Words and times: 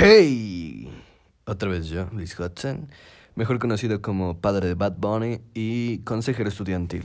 Hey, 0.00 0.88
otra 1.44 1.68
vez 1.68 1.88
yo, 1.88 2.08
Luis 2.12 2.38
Hudson, 2.38 2.88
mejor 3.34 3.58
conocido 3.58 4.00
como 4.00 4.40
padre 4.40 4.68
de 4.68 4.74
Bad 4.74 4.94
Bunny 4.96 5.40
y 5.54 5.98
consejero 6.04 6.48
estudiantil. 6.48 7.02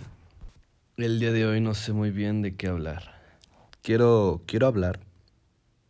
El 0.97 1.19
día 1.19 1.31
de 1.31 1.43
hoy 1.47 1.59
no 1.59 1.73
sé 1.73 1.91
muy 1.91 2.11
bien 2.11 2.43
de 2.43 2.55
qué 2.55 2.67
hablar. 2.67 3.19
Quiero, 3.81 4.43
quiero 4.45 4.67
hablar, 4.67 4.99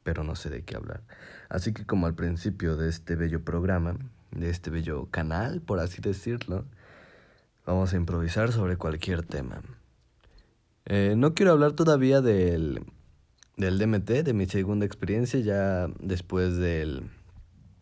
pero 0.03 0.23
no 0.23 0.37
sé 0.37 0.49
de 0.49 0.63
qué 0.63 0.77
hablar. 0.77 1.01
Así 1.49 1.73
que 1.73 1.85
como 1.85 2.07
al 2.07 2.15
principio 2.15 2.77
de 2.77 2.87
este 2.87 3.17
bello 3.17 3.43
programa, 3.43 3.97
de 4.31 4.49
este 4.49 4.69
bello 4.69 5.09
canal, 5.11 5.59
por 5.59 5.81
así 5.81 6.01
decirlo, 6.01 6.63
vamos 7.65 7.91
a 7.91 7.97
improvisar 7.97 8.53
sobre 8.53 8.77
cualquier 8.77 9.23
tema. 9.23 9.61
Eh, 10.85 11.15
no 11.17 11.33
quiero 11.33 11.51
hablar 11.51 11.73
todavía 11.73 12.21
del 12.21 12.85
del 13.57 13.77
DMT, 13.77 14.23
de 14.23 14.33
mi 14.33 14.45
segunda 14.45 14.85
experiencia, 14.85 15.39
ya 15.39 15.87
después 15.99 16.57
del, 16.57 17.09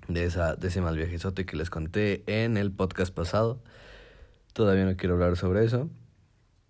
de, 0.07 0.25
esa, 0.25 0.55
de 0.55 0.67
ese 0.67 0.81
mal 0.81 0.97
viajezote 0.97 1.45
que 1.45 1.55
les 1.57 1.69
conté 1.69 2.23
en 2.27 2.57
el 2.57 2.71
podcast 2.71 3.13
pasado. 3.13 3.61
Todavía 4.53 4.85
no 4.85 4.97
quiero 4.97 5.15
hablar 5.15 5.37
sobre 5.37 5.63
eso, 5.63 5.89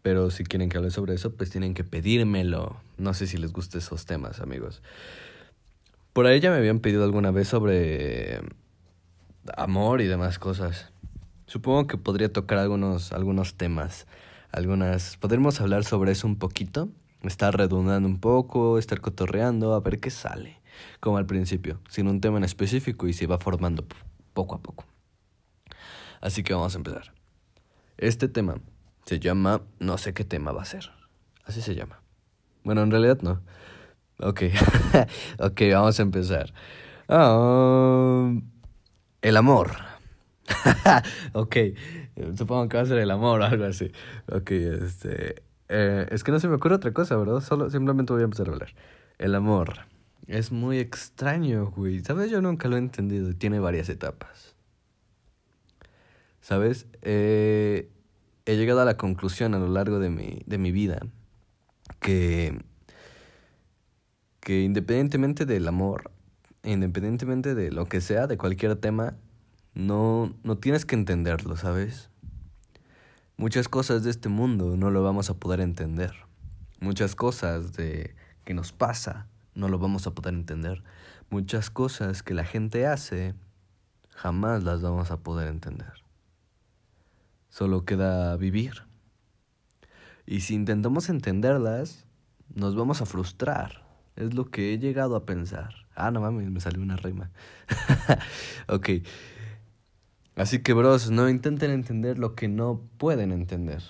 pero 0.02 0.30
si 0.30 0.44
quieren 0.44 0.70
que 0.70 0.78
hable 0.78 0.92
sobre 0.92 1.16
eso, 1.16 1.36
pues 1.36 1.50
tienen 1.50 1.74
que 1.74 1.84
pedírmelo. 1.84 2.78
No 2.98 3.14
sé 3.14 3.28
si 3.28 3.38
les 3.38 3.52
gustan 3.52 3.80
esos 3.80 4.06
temas, 4.06 4.40
amigos. 4.40 4.82
Por 6.14 6.26
ahí 6.26 6.40
ya 6.40 6.52
me 6.52 6.58
habían 6.58 6.80
pedido 6.80 7.04
alguna 7.04 7.32
vez 7.32 7.48
sobre 7.48 8.42
amor 9.58 10.02
y 10.02 10.08
demás 10.08 10.40
cosas. 10.40 10.92
Supongo 11.48 11.88
que 11.88 11.98
podría 11.98 12.32
tocar 12.32 12.60
algunos, 12.60 13.12
algunos 13.12 13.56
temas, 13.56 14.08
algunas... 14.52 15.18
¿Podremos 15.18 15.60
hablar 15.60 15.84
sobre 15.84 16.12
eso 16.12 16.28
un 16.28 16.38
poquito? 16.38 16.90
Estar 17.24 17.56
redundando 17.56 18.08
un 18.08 18.20
poco, 18.20 18.78
estar 18.78 19.02
cotorreando, 19.02 19.74
a 19.74 19.80
ver 19.80 20.00
qué 20.00 20.10
sale, 20.10 20.60
como 21.00 21.18
al 21.18 21.26
principio, 21.26 21.80
sin 21.90 22.08
un 22.08 22.22
tema 22.22 22.38
en 22.38 22.44
específico 22.44 23.08
y 23.08 23.14
se 23.14 23.28
va 23.28 23.38
formando 23.38 23.86
poco 24.34 24.56
a 24.56 24.62
poco. 24.62 24.86
Así 26.20 26.44
que 26.44 26.54
vamos 26.54 26.76
a 26.76 26.78
empezar. 26.78 27.14
Este 27.98 28.28
tema 28.28 28.56
se 29.06 29.20
llama, 29.20 29.62
no 29.80 29.98
sé 29.98 30.14
qué 30.14 30.24
tema 30.24 30.52
va 30.52 30.62
a 30.62 30.66
ser, 30.66 30.92
así 31.46 31.62
se 31.62 31.76
llama. 31.76 32.02
Bueno, 32.64 32.84
en 32.84 32.92
realidad 32.92 33.20
no. 33.22 33.42
Ok, 34.20 34.44
ok, 35.40 35.62
vamos 35.72 36.00
a 36.00 36.04
empezar. 36.04 36.54
Ah, 37.08 38.32
el 39.22 39.38
amor. 39.38 39.72
ok, 41.34 41.56
supongo 42.38 42.70
que 42.70 42.78
va 42.78 42.84
a 42.84 42.86
ser 42.86 43.00
el 43.00 43.12
amor 43.12 43.42
o 43.42 43.46
algo 43.46 43.66
así. 43.66 43.92
Ok, 44.32 44.52
este... 44.52 45.51
Eh, 45.74 46.06
es 46.12 46.26
que 46.26 46.34
no 46.34 46.40
se 46.42 46.50
me 46.50 46.56
ocurre 46.56 46.76
otra 46.76 46.92
cosa, 46.92 47.16
¿verdad? 47.16 47.40
Solo 47.40 47.70
simplemente 47.70 48.12
voy 48.12 48.24
a 48.24 48.26
empezar 48.26 48.50
a 48.50 48.52
hablar. 48.52 48.76
El 49.18 49.36
amor. 49.36 49.86
Es 50.28 50.52
muy 50.52 50.80
extraño, 50.80 51.72
güey. 51.72 52.02
¿Sabes? 52.02 52.30
Yo 52.30 52.42
nunca 52.42 52.68
lo 52.68 52.76
he 52.76 52.80
entendido 52.80 53.34
tiene 53.36 53.60
varias 53.60 53.88
etapas. 53.88 54.54
¿Sabes? 56.42 56.88
Eh, 57.04 57.90
he 58.46 58.58
llegado 58.58 58.82
a 58.82 58.86
la 58.86 58.98
conclusión 58.98 59.54
a 59.54 59.60
lo 59.60 59.70
largo 59.70 60.00
de 60.00 60.10
mi, 60.10 60.44
de 60.46 60.58
mi 60.58 60.74
vida 60.74 61.00
que, 62.02 62.60
que 64.42 64.64
independientemente 64.64 65.46
del 65.46 65.68
amor, 65.70 66.12
independientemente 66.64 67.56
de 67.56 67.72
lo 67.72 67.86
que 67.86 68.02
sea, 68.02 68.28
de 68.28 68.38
cualquier 68.38 68.76
tema, 68.76 69.16
no, 69.74 70.36
no 70.44 70.58
tienes 70.58 70.86
que 70.86 70.96
entenderlo, 70.96 71.56
¿sabes? 71.56 72.11
Muchas 73.38 73.68
cosas 73.68 74.04
de 74.04 74.12
este 74.12 74.30
mundo 74.30 74.78
no 74.78 74.92
lo 74.92 75.04
vamos 75.04 75.30
a 75.30 75.36
poder 75.36 75.62
entender. 75.62 76.14
Muchas 76.80 77.16
cosas 77.16 77.74
de 77.74 78.16
que 78.44 78.54
nos 78.54 78.72
pasa 78.72 79.28
no 79.56 79.68
lo 79.68 79.80
vamos 79.80 80.08
a 80.08 80.12
poder 80.12 80.34
entender. 80.34 80.84
Muchas 81.30 81.70
cosas 81.70 82.24
que 82.24 82.34
la 82.34 82.44
gente 82.44 82.88
hace 82.88 83.36
jamás 84.10 84.64
las 84.64 84.82
vamos 84.82 85.12
a 85.12 85.18
poder 85.18 85.48
entender. 85.48 85.94
Solo 87.50 87.86
queda 87.86 88.36
vivir. 88.38 88.84
Y 90.26 90.42
si 90.42 90.54
intentamos 90.54 91.10
entenderlas, 91.10 92.06
nos 92.54 92.76
vamos 92.76 93.02
a 93.02 93.06
frustrar. 93.06 93.86
Es 94.16 94.34
lo 94.34 94.46
que 94.46 94.74
he 94.74 94.78
llegado 94.78 95.16
a 95.16 95.26
pensar. 95.26 95.74
Ah, 95.96 96.12
no 96.12 96.22
mames, 96.22 96.50
me 96.50 96.60
salió 96.60 96.82
una 96.82 96.96
rima. 96.96 97.32
ok. 98.68 98.90
Así 100.42 100.64
que, 100.64 100.74
bros, 100.74 101.12
no 101.12 101.30
intenten 101.30 101.70
entender 101.70 102.18
lo 102.18 102.34
que 102.34 102.48
no 102.48 102.82
pueden 102.98 103.32
entender. 103.32 103.84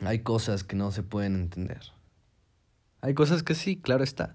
Hay 0.00 0.24
cosas 0.24 0.64
que 0.64 0.74
no 0.74 0.90
se 0.90 1.04
pueden 1.04 1.36
entender. 1.36 1.82
Hay 3.00 3.14
cosas 3.14 3.44
que 3.44 3.54
sí, 3.54 3.76
claro 3.76 4.02
está. 4.02 4.34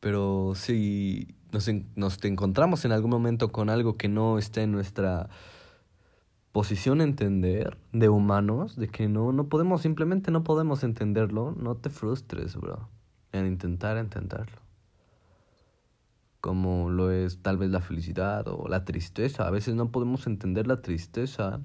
Pero 0.00 0.52
si 0.54 1.34
nos, 1.50 1.66
nos 1.96 2.22
encontramos 2.24 2.84
en 2.84 2.92
algún 2.92 3.10
momento 3.10 3.52
con 3.52 3.70
algo 3.70 3.96
que 3.96 4.10
no 4.10 4.36
está 4.36 4.60
en 4.60 4.72
nuestra 4.72 5.30
posición 6.52 7.00
entender 7.00 7.78
de 7.92 8.10
humanos, 8.10 8.76
de 8.76 8.88
que 8.88 9.08
no, 9.08 9.32
no 9.32 9.48
podemos, 9.48 9.80
simplemente 9.80 10.30
no 10.30 10.44
podemos 10.44 10.84
entenderlo, 10.84 11.52
no 11.52 11.76
te 11.76 11.88
frustres, 11.88 12.56
bro, 12.56 12.86
en 13.32 13.46
intentar 13.46 13.96
entenderlo 13.96 14.61
como 16.42 16.90
lo 16.90 17.12
es 17.12 17.40
tal 17.40 17.56
vez 17.56 17.70
la 17.70 17.80
felicidad 17.80 18.48
o 18.48 18.68
la 18.68 18.84
tristeza. 18.84 19.46
A 19.46 19.50
veces 19.50 19.76
no 19.76 19.92
podemos 19.92 20.26
entender 20.26 20.66
la 20.66 20.82
tristeza, 20.82 21.60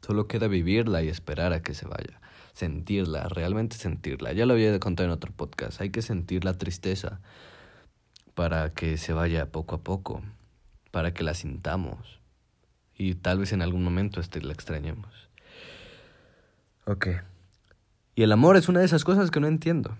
solo 0.00 0.26
queda 0.26 0.48
vivirla 0.48 1.02
y 1.02 1.08
esperar 1.08 1.52
a 1.52 1.62
que 1.62 1.74
se 1.74 1.86
vaya. 1.86 2.20
Sentirla, 2.54 3.28
realmente 3.28 3.76
sentirla. 3.76 4.32
Ya 4.32 4.46
lo 4.46 4.54
había 4.54 4.80
contado 4.80 5.06
en 5.06 5.12
otro 5.12 5.32
podcast, 5.32 5.82
hay 5.82 5.90
que 5.90 6.00
sentir 6.00 6.46
la 6.46 6.54
tristeza 6.54 7.20
para 8.34 8.72
que 8.72 8.96
se 8.96 9.12
vaya 9.12 9.52
poco 9.52 9.76
a 9.76 9.82
poco, 9.82 10.22
para 10.90 11.12
que 11.12 11.22
la 11.22 11.34
sintamos 11.34 12.18
y 12.96 13.16
tal 13.16 13.38
vez 13.38 13.52
en 13.52 13.60
algún 13.60 13.84
momento 13.84 14.20
este 14.20 14.40
la 14.40 14.54
extrañemos. 14.54 15.12
Ok. 16.86 17.08
Y 18.14 18.22
el 18.22 18.32
amor 18.32 18.56
es 18.56 18.70
una 18.70 18.80
de 18.80 18.86
esas 18.86 19.04
cosas 19.04 19.30
que 19.30 19.40
no 19.40 19.46
entiendo. 19.46 19.94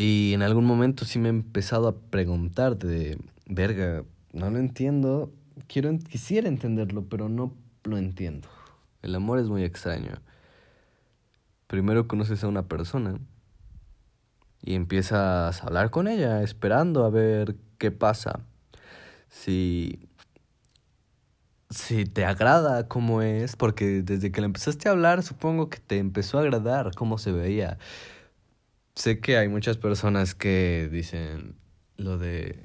Y 0.00 0.32
en 0.32 0.42
algún 0.42 0.64
momento 0.64 1.04
sí 1.04 1.18
me 1.18 1.28
he 1.28 1.30
empezado 1.30 1.88
a 1.88 1.96
preguntar 1.96 2.78
de, 2.78 3.18
verga, 3.46 4.04
no 4.32 4.48
lo 4.48 4.60
entiendo, 4.60 5.32
quiero, 5.66 5.90
quisiera 5.98 6.46
entenderlo, 6.46 7.06
pero 7.08 7.28
no 7.28 7.52
lo 7.82 7.98
entiendo. 7.98 8.46
El 9.02 9.16
amor 9.16 9.40
es 9.40 9.48
muy 9.48 9.64
extraño. 9.64 10.12
Primero 11.66 12.06
conoces 12.06 12.44
a 12.44 12.46
una 12.46 12.68
persona 12.68 13.18
y 14.62 14.76
empiezas 14.76 15.64
a 15.64 15.66
hablar 15.66 15.90
con 15.90 16.06
ella, 16.06 16.44
esperando 16.44 17.04
a 17.04 17.10
ver 17.10 17.56
qué 17.78 17.90
pasa. 17.90 18.38
Si, 19.30 19.98
si 21.70 22.04
te 22.04 22.24
agrada 22.24 22.86
cómo 22.86 23.20
es, 23.20 23.56
porque 23.56 24.02
desde 24.02 24.30
que 24.30 24.42
le 24.42 24.44
empezaste 24.44 24.88
a 24.88 24.92
hablar, 24.92 25.24
supongo 25.24 25.68
que 25.68 25.80
te 25.80 25.98
empezó 25.98 26.38
a 26.38 26.42
agradar 26.42 26.94
cómo 26.94 27.18
se 27.18 27.32
veía 27.32 27.78
sé 28.98 29.20
que 29.20 29.36
hay 29.36 29.48
muchas 29.48 29.76
personas 29.76 30.34
que 30.34 30.88
dicen 30.90 31.54
lo 31.96 32.18
de, 32.18 32.60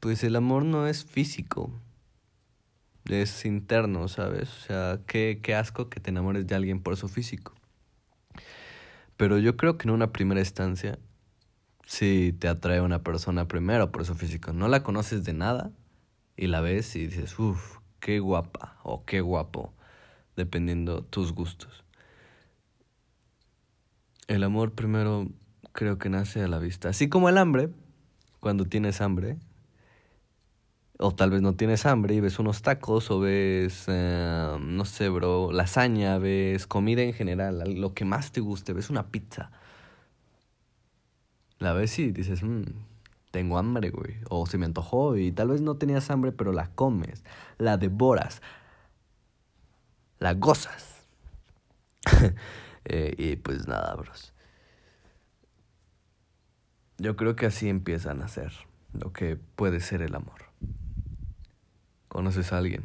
pues 0.00 0.22
el 0.22 0.36
amor 0.36 0.64
no 0.64 0.86
es 0.86 1.04
físico, 1.04 1.80
es 3.06 3.44
interno, 3.46 4.06
¿sabes? 4.08 4.50
O 4.50 4.60
sea, 4.66 5.00
qué, 5.06 5.40
qué 5.42 5.54
asco 5.54 5.88
que 5.88 5.98
te 5.98 6.10
enamores 6.10 6.46
de 6.46 6.54
alguien 6.54 6.82
por 6.82 6.96
su 6.96 7.08
físico. 7.08 7.54
Pero 9.16 9.38
yo 9.38 9.56
creo 9.56 9.78
que 9.78 9.88
en 9.88 9.94
una 9.94 10.12
primera 10.12 10.40
instancia, 10.40 10.98
sí 11.86 12.36
te 12.38 12.48
atrae 12.48 12.82
una 12.82 13.02
persona 13.02 13.48
primero 13.48 13.90
por 13.90 14.04
su 14.04 14.14
físico. 14.14 14.52
No 14.52 14.68
la 14.68 14.82
conoces 14.82 15.24
de 15.24 15.32
nada 15.32 15.72
y 16.36 16.48
la 16.48 16.60
ves 16.60 16.94
y 16.96 17.06
dices, 17.06 17.38
uff, 17.38 17.78
qué 18.00 18.18
guapa 18.18 18.78
o 18.82 19.06
qué 19.06 19.22
guapo, 19.22 19.72
dependiendo 20.36 21.02
tus 21.02 21.32
gustos. 21.32 21.84
El 24.28 24.42
amor 24.42 24.72
primero 24.72 25.30
creo 25.76 25.98
que 25.98 26.08
nace 26.08 26.42
a 26.42 26.48
la 26.48 26.58
vista. 26.58 26.88
Así 26.88 27.08
como 27.08 27.28
el 27.28 27.38
hambre, 27.38 27.68
cuando 28.40 28.64
tienes 28.64 29.00
hambre, 29.00 29.36
o 30.98 31.14
tal 31.14 31.30
vez 31.30 31.42
no 31.42 31.54
tienes 31.54 31.84
hambre 31.84 32.14
y 32.14 32.20
ves 32.20 32.38
unos 32.38 32.62
tacos 32.62 33.10
o 33.10 33.20
ves, 33.20 33.84
eh, 33.86 34.56
no 34.58 34.84
sé, 34.86 35.10
bro, 35.10 35.52
lasaña, 35.52 36.18
ves 36.18 36.66
comida 36.66 37.02
en 37.02 37.12
general, 37.12 37.62
lo 37.78 37.92
que 37.92 38.06
más 38.06 38.32
te 38.32 38.40
guste, 38.40 38.72
ves 38.72 38.88
una 38.88 39.08
pizza. 39.08 39.50
La 41.58 41.74
ves 41.74 41.98
y 41.98 42.10
dices, 42.10 42.42
mmm, 42.42 42.64
tengo 43.30 43.58
hambre, 43.58 43.90
güey. 43.90 44.16
O 44.30 44.46
se 44.46 44.56
me 44.56 44.64
antojó 44.64 45.16
y 45.16 45.30
tal 45.30 45.48
vez 45.48 45.60
no 45.60 45.76
tenías 45.76 46.10
hambre, 46.10 46.32
pero 46.32 46.52
la 46.52 46.68
comes, 46.70 47.22
la 47.58 47.76
devoras, 47.76 48.40
la 50.18 50.34
gozas. 50.34 51.06
Eh, 52.88 53.16
y 53.18 53.34
pues 53.34 53.66
nada, 53.66 53.96
bros. 53.96 54.32
Yo 56.98 57.14
creo 57.14 57.36
que 57.36 57.44
así 57.44 57.68
empieza 57.68 58.12
a 58.12 58.14
nacer 58.14 58.52
lo 58.94 59.12
que 59.12 59.36
puede 59.36 59.80
ser 59.80 60.00
el 60.00 60.14
amor. 60.14 60.46
Conoces 62.08 62.54
a 62.54 62.58
alguien. 62.58 62.84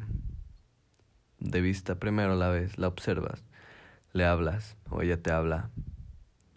De 1.40 1.62
vista 1.62 1.96
primero 1.96 2.36
la 2.36 2.50
ves, 2.50 2.78
la 2.78 2.90
observas, 2.90 3.42
le 4.12 4.26
hablas 4.26 4.76
o 4.90 5.02
ella 5.02 5.22
te 5.22 5.32
habla. 5.32 5.70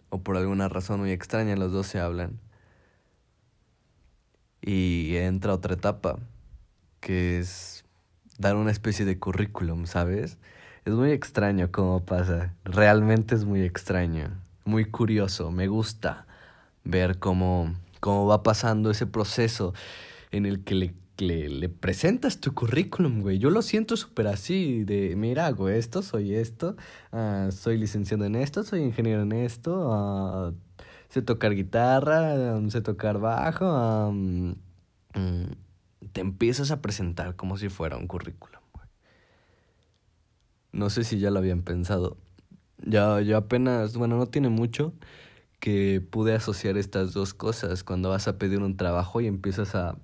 O 0.09 0.21
por 0.21 0.35
alguna 0.35 0.67
razón 0.67 0.99
muy 0.99 1.11
extraña 1.11 1.55
los 1.55 1.71
dos 1.71 1.87
se 1.87 2.01
hablan. 2.01 2.39
Y 4.61 5.15
entra 5.15 5.53
otra 5.53 5.75
etapa, 5.75 6.19
que 6.99 7.39
es 7.39 7.85
dar 8.37 8.57
una 8.57 8.71
especie 8.71 9.05
de 9.05 9.17
currículum, 9.17 9.85
¿sabes? 9.85 10.37
Es 10.83 10.93
muy 10.93 11.11
extraño 11.11 11.71
cómo 11.71 12.03
pasa, 12.03 12.53
realmente 12.65 13.33
es 13.33 13.45
muy 13.45 13.61
extraño, 13.61 14.31
muy 14.65 14.85
curioso, 14.85 15.51
me 15.51 15.67
gusta 15.67 16.25
ver 16.85 17.19
cómo, 17.19 17.75
cómo 17.99 18.27
va 18.27 18.43
pasando 18.43 18.91
ese 18.91 19.07
proceso 19.07 19.73
en 20.31 20.45
el 20.45 20.63
que 20.63 20.75
le, 20.75 20.93
le, 21.49 21.69
presentas 21.69 22.39
tu 22.39 22.53
currículum, 22.53 23.21
güey. 23.21 23.39
Yo 23.39 23.49
lo 23.49 23.61
siento 23.61 23.97
súper 23.97 24.27
así, 24.27 24.83
de, 24.83 25.15
mira, 25.15 25.47
hago 25.47 25.69
esto, 25.69 26.01
soy 26.01 26.35
esto, 26.35 26.75
uh, 27.11 27.51
soy 27.51 27.77
licenciado 27.77 28.25
en 28.25 28.35
esto, 28.35 28.63
soy 28.63 28.81
ingeniero 28.81 29.23
en 29.23 29.31
esto, 29.31 29.89
uh, 29.89 30.53
sé 31.09 31.21
tocar 31.21 31.55
guitarra, 31.55 32.59
sé 32.69 32.81
tocar 32.81 33.19
bajo, 33.19 34.09
um, 34.09 34.55
te 36.13 36.21
empiezas 36.21 36.71
a 36.71 36.81
presentar 36.81 37.35
como 37.35 37.57
si 37.57 37.69
fuera 37.69 37.97
un 37.97 38.07
currículum. 38.07 38.61
No 40.71 40.89
sé 40.89 41.05
si 41.05 41.19
ya 41.19 41.31
lo 41.31 41.39
habían 41.39 41.61
pensado. 41.61 42.17
Ya, 42.85 43.21
yo 43.21 43.37
apenas, 43.37 43.95
bueno, 43.95 44.17
no 44.17 44.25
tiene 44.25 44.49
mucho 44.49 44.93
que 45.65 45.99
pude 45.99 46.35
asociar 46.35 46.77
estas 46.77 47.11
dos 47.11 47.33
cosas 47.33 47.83
cuando 47.83 48.11
vas 48.11 48.27
a 48.27 48.37
pedir 48.37 48.61
un 48.61 48.77
trabajo 48.77 49.19
y 49.19 49.25
empiezas 49.25 49.73
a, 49.73 49.97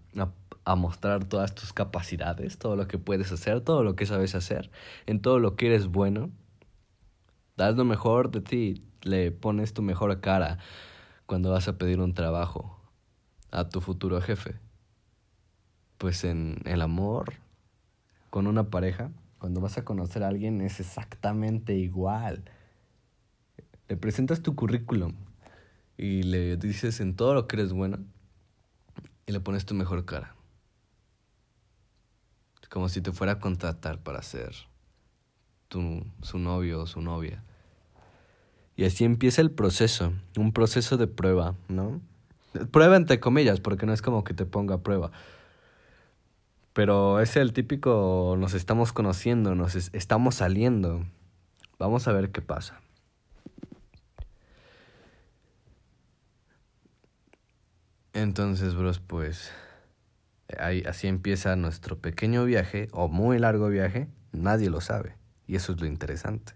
a, 0.65 0.75
mostrar 0.75 1.23
todas 1.25 1.53
tus 1.53 1.71
capacidades, 1.71 2.57
todo 2.57 2.75
lo 2.75 2.87
que 2.87 2.97
puedes 2.97 3.31
hacer, 3.31 3.61
todo 3.61 3.83
lo 3.83 3.95
que 3.95 4.07
sabes 4.07 4.33
hacer, 4.33 4.71
en 5.05 5.21
todo 5.21 5.37
lo 5.37 5.55
que 5.55 5.67
eres 5.67 5.85
bueno. 5.85 6.31
Das 7.57 7.75
lo 7.75 7.85
mejor 7.85 8.31
de 8.31 8.41
ti, 8.41 8.83
le 9.03 9.31
pones 9.31 9.75
tu 9.75 9.83
mejor 9.83 10.19
cara 10.19 10.57
cuando 11.27 11.51
vas 11.51 11.67
a 11.67 11.77
pedir 11.77 11.99
un 11.99 12.15
trabajo 12.15 12.81
a 13.51 13.69
tu 13.69 13.81
futuro 13.81 14.19
jefe 14.19 14.55
pues 15.99 16.23
en 16.23 16.57
el 16.65 16.81
amor 16.81 17.33
con 18.31 18.47
una 18.47 18.71
pareja, 18.71 19.11
cuando 19.37 19.61
vas 19.61 19.77
a 19.77 19.85
conocer 19.85 20.23
a 20.23 20.29
alguien 20.29 20.59
es 20.61 20.79
exactamente 20.79 21.75
igual. 21.75 22.45
Le 23.87 23.95
presentas 23.95 24.41
tu 24.41 24.55
currículum 24.55 25.13
y 26.01 26.23
le 26.23 26.57
dices 26.57 26.99
en 26.99 27.15
todo 27.15 27.33
lo 27.33 27.47
que 27.47 27.55
eres 27.55 27.71
bueno 27.71 27.99
y 29.27 29.31
le 29.31 29.39
pones 29.39 29.65
tu 29.65 29.73
mejor 29.73 30.03
cara. 30.03 30.35
Como 32.69 32.89
si 32.89 33.01
te 33.01 33.11
fuera 33.11 33.33
a 33.33 33.39
contratar 33.39 33.99
para 33.99 34.21
ser 34.21 34.53
tu, 35.67 36.03
su 36.21 36.39
novio 36.39 36.81
o 36.81 36.87
su 36.87 37.01
novia. 37.01 37.43
Y 38.75 38.85
así 38.85 39.05
empieza 39.05 39.41
el 39.41 39.51
proceso, 39.51 40.13
un 40.37 40.51
proceso 40.51 40.97
de 40.97 41.07
prueba, 41.07 41.55
¿no? 41.67 42.01
Prueba 42.71 42.95
entre 42.95 43.19
comillas, 43.19 43.59
porque 43.59 43.85
no 43.85 43.93
es 43.93 44.01
como 44.01 44.23
que 44.23 44.33
te 44.33 44.45
ponga 44.45 44.75
a 44.75 44.81
prueba 44.81 45.11
pero 46.73 47.19
es 47.19 47.35
el 47.35 47.53
típico, 47.53 48.35
nos 48.39 48.53
estamos 48.53 48.93
conociendo, 48.93 49.55
nos 49.55 49.75
estamos 49.75 50.35
saliendo. 50.35 51.05
Vamos 51.77 52.07
a 52.07 52.13
ver 52.13 52.31
qué 52.31 52.41
pasa. 52.41 52.79
Entonces, 58.13 58.75
bros, 58.75 58.99
pues 58.99 59.51
ahí, 60.59 60.83
así 60.83 61.07
empieza 61.07 61.55
nuestro 61.55 61.97
pequeño 61.97 62.43
viaje 62.43 62.89
o 62.91 63.07
muy 63.07 63.39
largo 63.39 63.69
viaje. 63.69 64.07
Nadie 64.33 64.69
lo 64.69 64.81
sabe. 64.81 65.15
Y 65.47 65.55
eso 65.55 65.71
es 65.73 65.79
lo 65.81 65.87
interesante. 65.87 66.53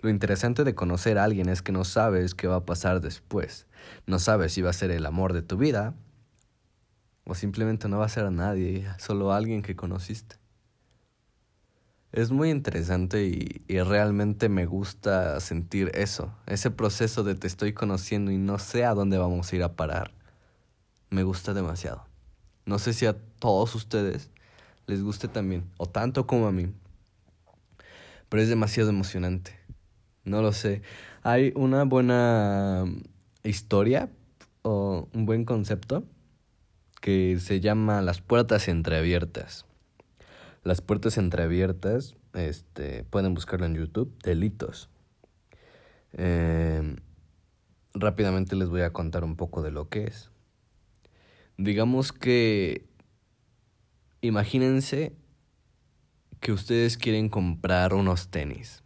Lo 0.00 0.10
interesante 0.10 0.62
de 0.62 0.76
conocer 0.76 1.18
a 1.18 1.24
alguien 1.24 1.48
es 1.48 1.62
que 1.62 1.72
no 1.72 1.84
sabes 1.84 2.34
qué 2.34 2.46
va 2.46 2.56
a 2.56 2.64
pasar 2.64 3.00
después. 3.00 3.66
No 4.06 4.20
sabes 4.20 4.52
si 4.52 4.62
va 4.62 4.70
a 4.70 4.74
ser 4.74 4.92
el 4.92 5.06
amor 5.06 5.32
de 5.32 5.42
tu 5.42 5.56
vida 5.56 5.94
o 7.24 7.34
simplemente 7.34 7.88
no 7.88 7.98
va 7.98 8.06
a 8.06 8.08
ser 8.08 8.24
a 8.24 8.30
nadie, 8.30 8.86
solo 8.98 9.32
a 9.32 9.36
alguien 9.36 9.62
que 9.62 9.76
conociste. 9.76 10.36
Es 12.12 12.30
muy 12.30 12.50
interesante 12.50 13.26
y, 13.26 13.62
y, 13.68 13.80
realmente 13.82 14.48
me 14.48 14.64
gusta 14.64 15.38
sentir 15.40 15.90
eso, 15.94 16.32
ese 16.46 16.70
proceso 16.70 17.22
de 17.22 17.34
te 17.34 17.46
estoy 17.46 17.74
conociendo 17.74 18.30
y 18.30 18.38
no 18.38 18.58
sé 18.58 18.86
a 18.86 18.94
dónde 18.94 19.18
vamos 19.18 19.52
a 19.52 19.56
ir 19.56 19.62
a 19.62 19.76
parar. 19.76 20.17
Me 21.10 21.22
gusta 21.22 21.54
demasiado. 21.54 22.04
No 22.66 22.78
sé 22.78 22.92
si 22.92 23.06
a 23.06 23.16
todos 23.38 23.74
ustedes 23.74 24.30
les 24.86 25.02
guste 25.02 25.28
también, 25.28 25.70
o 25.76 25.86
tanto 25.86 26.26
como 26.26 26.46
a 26.46 26.52
mí. 26.52 26.72
Pero 28.28 28.42
es 28.42 28.48
demasiado 28.48 28.90
emocionante. 28.90 29.58
No 30.24 30.42
lo 30.42 30.52
sé. 30.52 30.82
Hay 31.22 31.52
una 31.56 31.84
buena 31.84 32.84
historia 33.42 34.10
o 34.62 35.08
un 35.14 35.24
buen 35.24 35.44
concepto 35.44 36.04
que 37.00 37.38
se 37.38 37.60
llama 37.60 38.02
Las 38.02 38.20
puertas 38.20 38.68
entreabiertas. 38.68 39.64
Las 40.64 40.80
puertas 40.80 41.16
entreabiertas, 41.16 42.16
este, 42.34 43.04
pueden 43.04 43.32
buscarlo 43.32 43.64
en 43.64 43.74
YouTube, 43.74 44.14
delitos. 44.22 44.90
Eh, 46.12 46.96
rápidamente 47.94 48.56
les 48.56 48.68
voy 48.68 48.82
a 48.82 48.92
contar 48.92 49.24
un 49.24 49.36
poco 49.36 49.62
de 49.62 49.70
lo 49.70 49.88
que 49.88 50.04
es. 50.04 50.30
Digamos 51.58 52.12
que, 52.12 52.86
imagínense 54.22 55.12
que 56.40 56.52
ustedes 56.52 56.96
quieren 56.96 57.28
comprar 57.28 57.92
unos 57.92 58.28
tenis. 58.28 58.82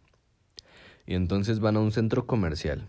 Y 1.05 1.15
entonces 1.15 1.61
van 1.61 1.77
a 1.77 1.79
un 1.79 1.93
centro 1.93 2.27
comercial. 2.27 2.87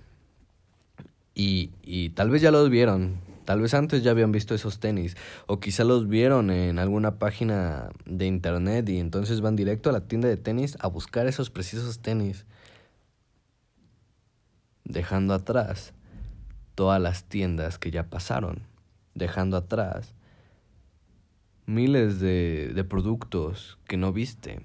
Y, 1.34 1.70
y 1.82 2.10
tal 2.10 2.30
vez 2.30 2.42
ya 2.42 2.50
los 2.50 2.70
vieron, 2.70 3.20
Tal 3.44 3.60
vez 3.60 3.74
antes 3.74 4.02
ya 4.02 4.10
habían 4.10 4.32
visto 4.32 4.54
esos 4.54 4.80
tenis 4.80 5.16
o 5.46 5.60
quizá 5.60 5.84
los 5.84 6.08
vieron 6.08 6.50
en 6.50 6.78
alguna 6.78 7.18
página 7.18 7.90
de 8.06 8.26
internet 8.26 8.88
y 8.88 8.98
entonces 8.98 9.42
van 9.42 9.54
directo 9.54 9.90
a 9.90 9.92
la 9.92 10.06
tienda 10.08 10.28
de 10.28 10.38
tenis 10.38 10.78
a 10.80 10.86
buscar 10.86 11.26
esos 11.26 11.50
precisos 11.50 11.98
tenis, 11.98 12.46
dejando 14.84 15.34
atrás 15.34 15.92
todas 16.74 17.00
las 17.02 17.24
tiendas 17.24 17.78
que 17.78 17.90
ya 17.90 18.08
pasaron, 18.08 18.62
dejando 19.14 19.56
atrás 19.56 20.14
miles 21.66 22.20
de, 22.20 22.72
de 22.74 22.84
productos 22.84 23.78
que 23.86 23.96
no 23.96 24.12
viste. 24.12 24.60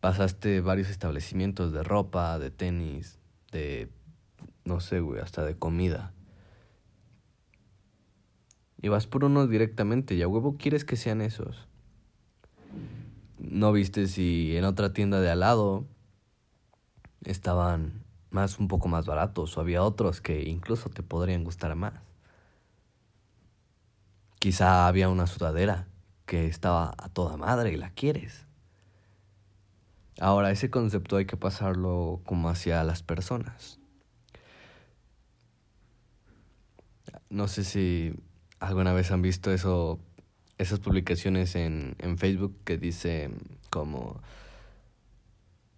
Pasaste 0.00 0.60
varios 0.60 0.90
establecimientos 0.90 1.72
de 1.72 1.82
ropa, 1.82 2.38
de 2.38 2.50
tenis, 2.50 3.18
de, 3.50 3.90
no 4.64 4.80
sé, 4.80 5.00
güey, 5.00 5.20
hasta 5.20 5.44
de 5.44 5.56
comida 5.56 6.12
y 8.84 8.88
vas 8.88 9.06
por 9.06 9.24
unos 9.24 9.48
directamente 9.48 10.14
y 10.14 10.20
a 10.20 10.28
huevo 10.28 10.56
quieres 10.58 10.84
que 10.84 10.96
sean 10.96 11.22
esos. 11.22 11.68
No 13.38 13.72
viste 13.72 14.08
si 14.08 14.58
en 14.58 14.64
otra 14.64 14.92
tienda 14.92 15.22
de 15.22 15.30
al 15.30 15.40
lado 15.40 15.86
estaban 17.24 18.04
más 18.28 18.58
un 18.58 18.68
poco 18.68 18.88
más 18.88 19.06
baratos 19.06 19.56
o 19.56 19.62
había 19.62 19.82
otros 19.82 20.20
que 20.20 20.42
incluso 20.42 20.90
te 20.90 21.02
podrían 21.02 21.44
gustar 21.44 21.74
más. 21.76 21.94
Quizá 24.44 24.86
había 24.86 25.08
una 25.08 25.26
sudadera 25.26 25.88
que 26.26 26.44
estaba 26.44 26.92
a 26.98 27.08
toda 27.08 27.38
madre 27.38 27.72
y 27.72 27.78
la 27.78 27.88
quieres. 27.88 28.44
Ahora, 30.20 30.50
ese 30.50 30.68
concepto 30.68 31.16
hay 31.16 31.24
que 31.24 31.38
pasarlo 31.38 32.20
como 32.26 32.50
hacia 32.50 32.84
las 32.84 33.02
personas. 33.02 33.80
No 37.30 37.48
sé 37.48 37.64
si 37.64 38.14
¿Alguna 38.60 38.92
vez 38.92 39.10
han 39.12 39.22
visto 39.22 39.50
eso, 39.50 39.98
esas 40.58 40.78
publicaciones 40.78 41.56
en, 41.56 41.96
en 41.98 42.18
Facebook 42.18 42.54
que 42.66 42.76
dice 42.76 43.30
como 43.70 44.20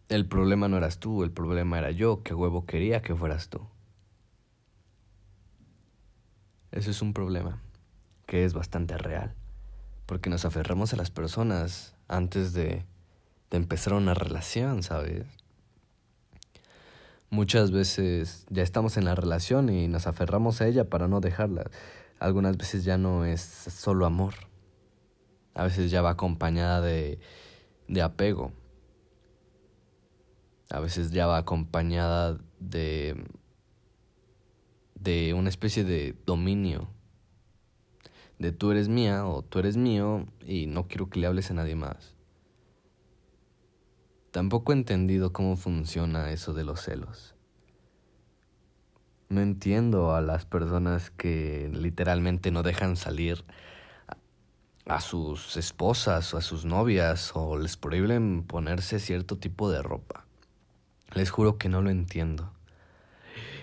el 0.09 0.27
problema 0.27 0.67
no 0.67 0.77
eras 0.77 0.99
tú, 0.99 1.23
el 1.23 1.31
problema 1.31 1.79
era 1.79 1.93
yo, 1.93 2.25
que 2.25 2.35
huevo 2.35 2.67
quería 2.67 3.01
que 3.01 3.15
fueras 3.15 3.49
tú? 3.49 3.61
Eso 6.73 6.91
es 6.91 7.01
un 7.01 7.13
problema 7.13 7.63
que 8.27 8.45
es 8.45 8.55
bastante 8.55 8.99
real, 8.99 9.35
porque 10.07 10.31
nos 10.31 10.45
aferramos 10.45 10.93
a 10.93 10.97
las 10.97 11.11
personas 11.11 11.95
antes 12.09 12.53
de, 12.53 12.85
de 13.51 13.57
empezar 13.57 13.95
una 13.95 14.15
relación, 14.15 14.83
¿sabes? 14.83 15.27
Muchas 17.31 17.71
veces 17.71 18.47
ya 18.51 18.63
estamos 18.63 18.97
en 18.97 19.05
la 19.05 19.15
relación 19.15 19.69
y 19.69 19.89
nos 19.89 20.07
aferramos 20.07 20.61
a 20.61 20.67
ella 20.67 20.89
para 20.89 21.09
no 21.09 21.21
dejarla 21.21 21.71
algunas 22.19 22.57
veces 22.57 22.85
ya 22.85 22.99
no 22.99 23.25
es 23.25 23.41
solo 23.41 24.07
amor. 24.07 24.35
A 25.55 25.65
veces 25.65 25.91
ya 25.91 26.03
va 26.03 26.11
acompañada 26.11 26.81
de, 26.81 27.19
de 27.89 28.03
apego. 28.03 28.53
A 30.71 30.81
veces 30.81 31.11
ya 31.11 31.27
va 31.27 31.39
acompañada 31.39 32.39
de, 32.59 33.25
de 34.95 35.35
una 35.35 35.49
especie 35.49 35.85
de 35.85 36.15
dominio. 36.27 36.89
De 38.39 38.53
tú 38.53 38.71
eres 38.71 38.89
mía 38.89 39.27
o 39.27 39.43
tú 39.43 39.59
eres 39.59 39.79
mío 39.79 40.27
y 40.47 40.67
no 40.67 40.89
quiero 40.89 41.09
que 41.09 41.21
le 41.21 41.27
hables 41.27 41.51
a 41.51 41.55
nadie 41.55 41.75
más. 41.75 42.15
Tampoco 44.31 44.73
he 44.73 44.77
entendido 44.77 45.33
cómo 45.33 45.57
funciona 45.57 46.31
eso 46.31 46.53
de 46.53 46.65
los 46.65 46.83
celos. 46.83 47.35
No 49.31 49.41
entiendo 49.41 50.15
a 50.15 50.21
las 50.21 50.45
personas 50.45 51.11
que 51.11 51.71
literalmente 51.73 52.51
no 52.51 52.63
dejan 52.63 52.97
salir 52.97 53.47
a 54.85 55.01
sus 55.01 55.57
esposas 55.57 56.35
o 56.35 56.37
a 56.37 56.43
sus 56.43 56.67
novias 56.67 57.33
o 57.35 57.57
les 57.57 57.79
prohíben 57.79 58.43
ponerse 58.43 59.01
cierto 59.01 59.39
tipo 59.39 59.71
de 59.71 59.81
ropa. 59.81 60.27
Les 61.15 61.31
juro 61.31 61.57
que 61.57 61.71
no 61.71 61.81
lo 61.81 61.89
entiendo. 61.89 62.53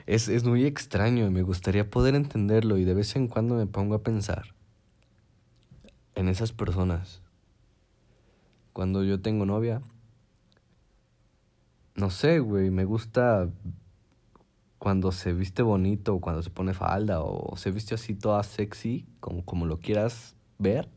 Es, 0.07 0.27
es 0.27 0.43
muy 0.43 0.65
extraño 0.65 1.27
y 1.27 1.29
me 1.29 1.43
gustaría 1.43 1.91
poder 1.91 2.15
entenderlo 2.15 2.79
y 2.79 2.83
de 2.83 2.95
vez 2.95 3.15
en 3.15 3.27
cuando 3.27 3.53
me 3.53 3.67
pongo 3.67 3.93
a 3.93 4.01
pensar 4.01 4.53
en 6.15 6.29
esas 6.29 6.51
personas. 6.51 7.21
Cuando 8.73 9.03
yo 9.03 9.21
tengo 9.21 9.45
novia, 9.45 9.81
no 11.95 12.09
sé, 12.09 12.39
güey, 12.39 12.71
me 12.71 12.85
gusta 12.85 13.49
cuando 14.79 15.11
se 15.11 15.31
viste 15.31 15.61
bonito, 15.61 16.19
cuando 16.19 16.41
se 16.41 16.49
pone 16.49 16.73
falda, 16.73 17.21
o 17.21 17.55
se 17.55 17.71
viste 17.71 17.95
así 17.95 18.15
toda 18.15 18.43
sexy, 18.43 19.05
como, 19.19 19.45
como 19.45 19.65
lo 19.65 19.79
quieras 19.79 20.35
ver, 20.57 20.89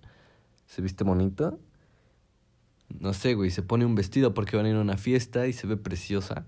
se 0.67 0.83
viste 0.83 1.05
bonito. 1.05 1.61
No 2.89 3.13
sé, 3.13 3.35
güey, 3.35 3.51
se 3.51 3.63
pone 3.63 3.85
un 3.85 3.95
vestido 3.95 4.35
porque 4.35 4.57
van 4.57 4.67
a 4.67 4.71
ir 4.71 4.77
a 4.77 4.81
una 4.81 4.97
fiesta 4.97 5.47
y 5.47 5.53
se 5.53 5.67
ve 5.67 5.77
preciosa. 5.77 6.47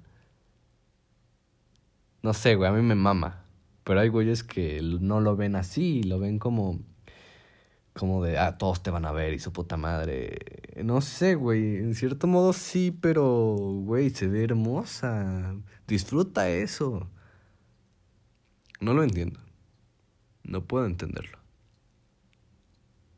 No 2.23 2.35
sé, 2.35 2.57
güey, 2.57 2.69
a 2.71 2.73
mí 2.73 2.83
me 2.83 2.95
mama. 2.95 3.45
Pero 3.85 4.01
hay 4.01 4.09
güeyes 4.09 4.43
que 4.43 4.81
no 4.83 5.21
lo 5.21 5.37
ven 5.37 5.57
así, 5.57 6.03
lo 6.03 6.19
ven 6.19 6.39
como 6.39 6.81
como 7.99 8.23
de, 8.23 8.39
ah, 8.39 8.57
todos 8.57 8.83
te 8.83 8.91
van 8.91 9.05
a 9.05 9.13
ver 9.13 9.35
y 9.35 9.41
su 9.41 9.53
puta 9.53 9.77
madre. 9.77 10.39
No 10.85 11.01
sé, 11.01 11.35
güey, 11.35 11.79
en 11.79 11.95
cierto 11.97 12.29
modo 12.29 12.53
sí, 12.53 12.93
pero, 12.93 13.57
güey, 13.57 14.11
se 14.11 14.29
ve 14.29 14.45
hermosa. 14.45 15.57
Disfruta 15.89 16.49
eso. 16.49 17.11
No 18.81 18.95
lo 18.95 19.03
entiendo. 19.03 19.41
No 20.45 20.65
puedo 20.65 20.87
entenderlo. 20.87 21.39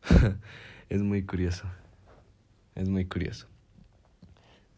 es 0.89 1.03
muy 1.03 1.25
curioso. 1.27 1.67
Es 2.75 2.89
muy 2.89 3.05
curioso. 3.05 3.47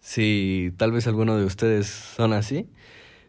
Si 0.01 0.75
tal 0.79 0.91
vez 0.91 1.07
alguno 1.07 1.37
de 1.37 1.45
ustedes 1.45 1.87
son 1.87 2.33
así, 2.33 2.69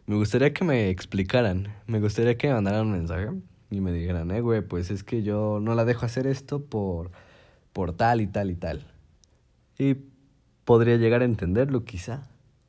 me 0.06 0.16
gustaría 0.16 0.52
que 0.52 0.64
me 0.64 0.90
explicaran. 0.90 1.72
Me 1.86 2.00
gustaría 2.00 2.36
que 2.36 2.48
me 2.48 2.54
mandaran 2.54 2.86
un 2.86 2.92
mensaje 2.92 3.28
y 3.74 3.80
me 3.80 3.92
dijeran, 3.92 4.30
eh, 4.30 4.40
güey, 4.40 4.62
pues 4.62 4.90
es 4.90 5.02
que 5.02 5.22
yo 5.22 5.58
no 5.60 5.74
la 5.74 5.84
dejo 5.84 6.06
hacer 6.06 6.26
esto 6.26 6.64
por, 6.64 7.10
por 7.72 7.92
tal 7.92 8.20
y 8.20 8.26
tal 8.26 8.50
y 8.50 8.54
tal. 8.54 8.86
Y 9.78 9.96
podría 10.64 10.96
llegar 10.96 11.22
a 11.22 11.24
entenderlo 11.24 11.84
quizá. 11.84 12.22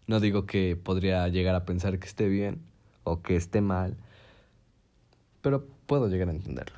No 0.07 0.19
digo 0.19 0.45
que 0.45 0.75
podría 0.75 1.27
llegar 1.27 1.55
a 1.55 1.65
pensar 1.65 1.99
que 1.99 2.07
esté 2.07 2.27
bien 2.27 2.61
o 3.03 3.21
que 3.21 3.35
esté 3.35 3.61
mal, 3.61 3.95
pero 5.41 5.65
puedo 5.85 6.07
llegar 6.07 6.29
a 6.29 6.31
entenderlo. 6.31 6.77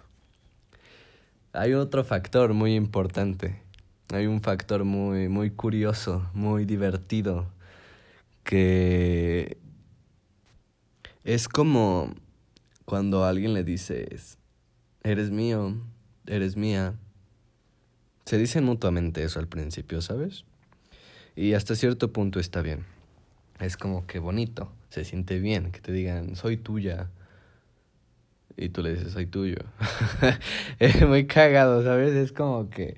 Hay 1.54 1.74
otro 1.74 2.04
factor 2.04 2.54
muy 2.54 2.76
importante. 2.76 3.62
Hay 4.14 4.28
un 4.28 4.42
factor 4.42 4.84
muy, 4.84 5.30
muy 5.30 5.52
curioso, 5.52 6.30
muy 6.34 6.66
divertido, 6.66 7.48
que 8.44 9.58
es 11.24 11.50
como 11.50 12.14
cuando 12.88 13.26
a 13.26 13.30
alguien 13.30 13.54
le 13.54 13.66
dices, 13.66 14.38
eres 15.04 15.30
mío, 15.30 15.76
eres 16.26 16.56
mía, 16.56 16.94
se 18.24 18.38
dicen 18.38 18.64
mutuamente 18.64 19.26
eso 19.26 19.40
al 19.40 19.50
principio, 19.50 20.02
¿sabes? 20.02 20.46
Y 21.36 21.52
hasta 21.52 21.76
cierto 21.76 22.14
punto 22.14 22.40
está 22.40 22.62
bien. 22.62 22.86
Es 23.60 23.76
como 23.76 24.08
que 24.08 24.20
bonito, 24.20 24.72
se 24.90 25.04
siente 25.04 25.40
bien 25.40 25.74
que 25.74 25.82
te 25.82 25.92
digan, 25.92 26.38
soy 26.38 26.56
tuya. 26.56 27.10
Y 28.56 28.70
tú 28.70 28.82
le 28.82 28.94
dices, 28.94 29.12
soy 29.12 29.26
tuyo. 29.26 29.58
es 30.80 31.06
muy 31.06 31.28
cagado, 31.28 31.84
¿sabes? 31.84 32.14
Es 32.14 32.32
como 32.32 32.70
que, 32.70 32.96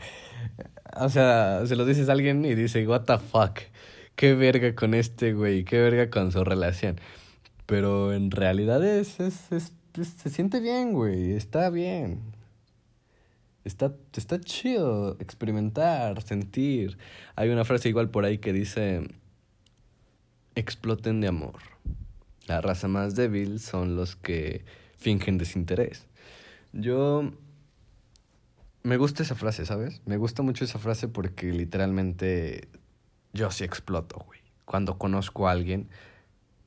o 0.98 1.10
sea, 1.10 1.66
se 1.66 1.76
lo 1.76 1.84
dices 1.84 2.10
a 2.10 2.12
alguien 2.12 2.46
y 2.46 2.54
dice, 2.54 2.88
what 2.88 3.06
the 3.06 3.18
fuck, 3.18 3.62
qué 4.16 4.36
verga 4.36 4.76
con 4.76 4.94
este 4.94 5.34
güey, 5.34 5.64
qué 5.64 5.80
verga 5.80 6.12
con 6.12 6.32
su 6.32 6.44
relación. 6.44 7.02
Pero 7.66 8.14
en 8.14 8.30
realidad 8.30 8.86
es, 8.86 9.20
es, 9.20 9.52
es 9.52 9.74
se 9.94 10.30
siente 10.30 10.60
bien, 10.60 10.94
güey, 10.94 11.34
está 11.34 11.70
bien. 11.70 12.22
Está, 13.64 13.94
está 14.16 14.40
chido 14.40 15.18
experimentar, 15.20 16.22
sentir. 16.22 16.98
Hay 17.36 17.50
una 17.50 17.66
frase 17.66 17.90
igual 17.90 18.10
por 18.10 18.26
ahí 18.26 18.38
que 18.38 18.54
dice, 18.54 19.08
exploten 20.56 21.22
de 21.22 21.28
amor. 21.28 21.60
La 22.48 22.62
raza 22.62 22.88
más 22.88 23.16
débil 23.16 23.60
son 23.60 23.96
los 23.96 24.16
que 24.16 24.64
fingen 24.98 25.38
desinterés. 25.38 26.08
Yo... 26.74 27.32
Me 28.82 28.96
gusta 28.96 29.24
esa 29.24 29.36
frase, 29.36 29.66
¿sabes? 29.66 30.02
Me 30.06 30.16
gusta 30.16 30.42
mucho 30.42 30.64
esa 30.64 30.80
frase 30.80 31.10
porque 31.10 31.52
literalmente 31.52 32.70
yo 33.34 33.52
sí 33.52 33.66
exploto, 33.66 34.24
güey. 34.26 34.40
Cuando 34.64 34.98
conozco 34.98 35.48
a 35.48 35.52
alguien, 35.52 35.90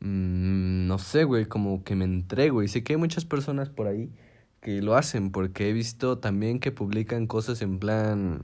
Mm, 0.03 0.89
no 0.89 0.99
sé, 0.99 1.25
güey, 1.25 1.47
como 1.47 1.85
que 1.85 1.95
me 1.95 2.05
entrego. 2.05 2.63
Y 2.63 2.69
sé 2.69 2.83
que 2.83 2.95
hay 2.95 2.99
muchas 2.99 3.25
personas 3.25 3.71
por 3.71 3.87
ahí 3.87 4.11
que 4.61 4.83
lo 4.83 4.97
hacen 4.97 5.31
porque 5.31 5.69
he 5.71 5.73
visto 5.73 6.19
también 6.19 6.61
que 6.61 6.73
publican 6.73 7.27
cosas 7.27 7.63
en 7.63 7.79
plan... 7.79 8.43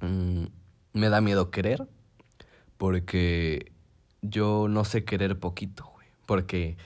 Mm, 0.00 0.46
me 0.92 1.08
da 1.10 1.20
miedo 1.20 1.50
querer 1.50 1.86
porque 2.78 3.72
yo 4.22 4.68
no 4.68 4.84
sé 4.84 5.04
querer 5.04 5.38
poquito, 5.38 5.84
güey. 5.94 6.06
Porque, 6.26 6.76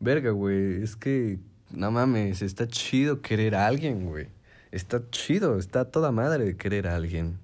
verga, 0.00 0.30
güey, 0.30 0.82
es 0.82 0.96
que, 0.96 1.38
no 1.70 1.90
mames, 1.90 2.42
está 2.42 2.66
chido 2.68 3.22
querer 3.22 3.54
a 3.54 3.66
alguien, 3.66 4.06
güey. 4.06 4.28
Está 4.72 5.08
chido, 5.10 5.58
está 5.58 5.90
toda 5.90 6.12
madre 6.12 6.56
querer 6.56 6.88
a 6.88 6.96
alguien. 6.96 7.38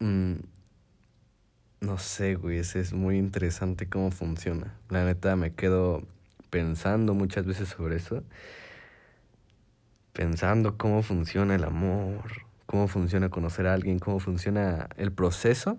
Mm, 0.00 0.36
no 1.80 1.98
sé, 1.98 2.36
güey, 2.36 2.58
es 2.58 2.92
muy 2.92 3.18
interesante 3.18 3.88
cómo 3.88 4.10
funciona. 4.10 4.74
La 4.88 5.04
neta 5.04 5.36
me 5.36 5.54
quedo 5.54 6.02
pensando 6.50 7.14
muchas 7.14 7.46
veces 7.46 7.68
sobre 7.68 7.96
eso. 7.96 8.22
Pensando 10.12 10.78
cómo 10.78 11.02
funciona 11.02 11.54
el 11.54 11.64
amor, 11.64 12.46
cómo 12.64 12.88
funciona 12.88 13.28
conocer 13.28 13.66
a 13.66 13.74
alguien, 13.74 13.98
cómo 13.98 14.20
funciona 14.20 14.88
el 14.96 15.12
proceso. 15.12 15.78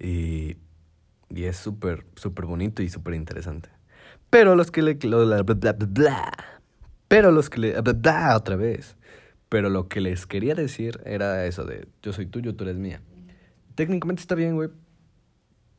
Y, 0.00 0.56
y 1.30 1.44
es 1.44 1.56
súper, 1.56 2.04
súper 2.16 2.46
bonito 2.46 2.82
y 2.82 2.88
súper 2.88 3.14
interesante. 3.14 3.68
Pero 4.28 4.56
los 4.56 4.72
que 4.72 4.82
le... 4.82 4.98
pero 7.06 7.30
los 7.30 7.48
que 7.48 7.60
le... 7.60 7.78
otra 7.78 8.56
vez. 8.56 8.96
Pero 9.48 9.70
lo 9.70 9.88
que 9.88 10.00
les 10.00 10.26
quería 10.26 10.56
decir 10.56 11.00
era 11.04 11.46
eso 11.46 11.64
de 11.64 11.86
yo 12.02 12.12
soy 12.12 12.26
tuyo, 12.26 12.56
tú 12.56 12.64
eres 12.64 12.76
mía 12.76 13.00
técnicamente 13.74 14.20
está 14.20 14.34
bien, 14.34 14.54
güey. 14.54 14.70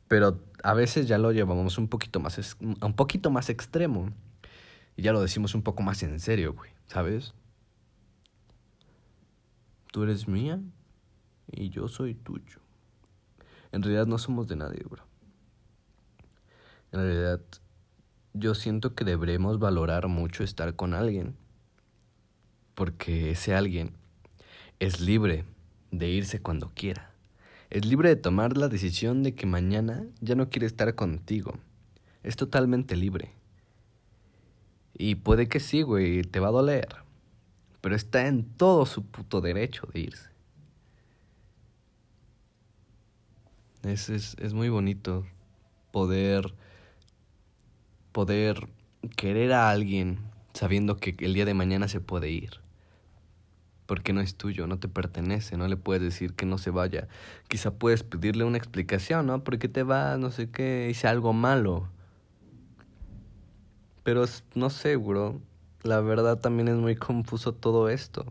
Pero 0.08 0.40
a 0.62 0.74
veces 0.74 1.08
ya 1.08 1.18
lo 1.18 1.32
llevamos 1.32 1.78
un 1.78 1.88
poquito 1.88 2.20
más, 2.20 2.56
un 2.60 2.94
poquito 2.94 3.30
más 3.30 3.50
extremo. 3.50 4.12
Y 4.96 5.02
ya 5.02 5.12
lo 5.12 5.20
decimos 5.20 5.54
un 5.54 5.62
poco 5.62 5.82
más 5.82 6.02
en 6.02 6.20
serio, 6.20 6.54
güey. 6.54 6.70
¿Sabes? 6.86 7.34
Tú 9.92 10.04
eres 10.04 10.28
mía 10.28 10.60
y 11.50 11.70
yo 11.70 11.88
soy 11.88 12.14
tuyo. 12.14 12.60
En 13.72 13.82
realidad 13.82 14.06
no 14.06 14.18
somos 14.18 14.46
de 14.46 14.56
nadie, 14.56 14.82
bro. 14.88 15.02
En 16.92 17.00
realidad 17.00 17.40
yo 18.32 18.54
siento 18.54 18.94
que 18.94 19.04
deberemos 19.04 19.58
valorar 19.58 20.08
mucho 20.08 20.44
estar 20.44 20.76
con 20.76 20.94
alguien. 20.94 21.36
Porque 22.74 23.30
ese 23.32 23.54
alguien 23.54 23.94
es 24.78 25.00
libre 25.00 25.44
de 25.90 26.08
irse 26.08 26.40
cuando 26.40 26.70
quiera. 26.74 27.15
Es 27.70 27.84
libre 27.84 28.10
de 28.10 28.16
tomar 28.16 28.56
la 28.56 28.68
decisión 28.68 29.22
de 29.22 29.34
que 29.34 29.46
mañana 29.46 30.06
ya 30.20 30.34
no 30.34 30.48
quiere 30.48 30.66
estar 30.66 30.94
contigo. 30.94 31.58
Es 32.22 32.36
totalmente 32.36 32.96
libre. 32.96 33.32
Y 34.94 35.16
puede 35.16 35.48
que 35.48 35.60
sí, 35.60 35.82
güey, 35.82 36.22
te 36.22 36.40
va 36.40 36.48
a 36.48 36.52
doler. 36.52 36.88
Pero 37.80 37.96
está 37.96 38.26
en 38.28 38.44
todo 38.44 38.86
su 38.86 39.04
puto 39.04 39.40
derecho 39.40 39.88
de 39.92 40.00
irse. 40.00 40.30
Es, 43.82 44.08
es, 44.10 44.36
es 44.38 44.52
muy 44.52 44.68
bonito 44.68 45.26
poder, 45.92 46.54
poder 48.12 48.68
querer 49.16 49.52
a 49.52 49.70
alguien 49.70 50.18
sabiendo 50.54 50.96
que 50.96 51.14
el 51.18 51.34
día 51.34 51.44
de 51.44 51.54
mañana 51.54 51.86
se 51.88 52.00
puede 52.00 52.30
ir 52.30 52.65
porque 53.86 54.12
no 54.12 54.20
es 54.20 54.34
tuyo, 54.34 54.66
no 54.66 54.78
te 54.78 54.88
pertenece, 54.88 55.56
no 55.56 55.68
le 55.68 55.76
puedes 55.76 56.02
decir 56.02 56.34
que 56.34 56.44
no 56.44 56.58
se 56.58 56.70
vaya. 56.70 57.08
Quizá 57.48 57.70
puedes 57.72 58.02
pedirle 58.02 58.44
una 58.44 58.58
explicación, 58.58 59.26
¿no? 59.26 59.42
¿Por 59.44 59.58
qué 59.58 59.68
te 59.68 59.82
vas? 59.82 60.18
No 60.18 60.30
sé 60.30 60.50
qué, 60.50 60.88
hice 60.90 61.08
algo 61.08 61.32
malo. 61.32 61.88
Pero 64.02 64.24
no 64.54 64.70
sé, 64.70 64.96
bro. 64.96 65.40
La 65.82 66.00
verdad 66.00 66.38
también 66.38 66.68
es 66.68 66.76
muy 66.76 66.96
confuso 66.96 67.54
todo 67.54 67.88
esto. 67.88 68.26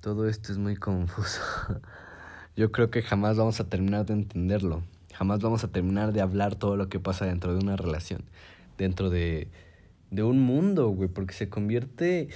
Todo 0.00 0.28
esto 0.28 0.52
es 0.52 0.58
muy 0.58 0.76
confuso. 0.76 1.40
Yo 2.56 2.72
creo 2.72 2.90
que 2.90 3.02
jamás 3.02 3.36
vamos 3.36 3.60
a 3.60 3.64
terminar 3.64 4.06
de 4.06 4.14
entenderlo. 4.14 4.82
Jamás 5.14 5.40
vamos 5.40 5.64
a 5.64 5.68
terminar 5.68 6.12
de 6.12 6.20
hablar 6.20 6.56
todo 6.56 6.76
lo 6.76 6.88
que 6.88 7.00
pasa 7.00 7.26
dentro 7.26 7.54
de 7.54 7.60
una 7.60 7.76
relación. 7.76 8.22
Dentro 8.76 9.10
de 9.10 9.48
de 10.10 10.22
un 10.22 10.40
mundo, 10.40 10.88
güey, 10.88 11.08
porque 11.08 11.34
se 11.34 11.48
convierte 11.48 12.28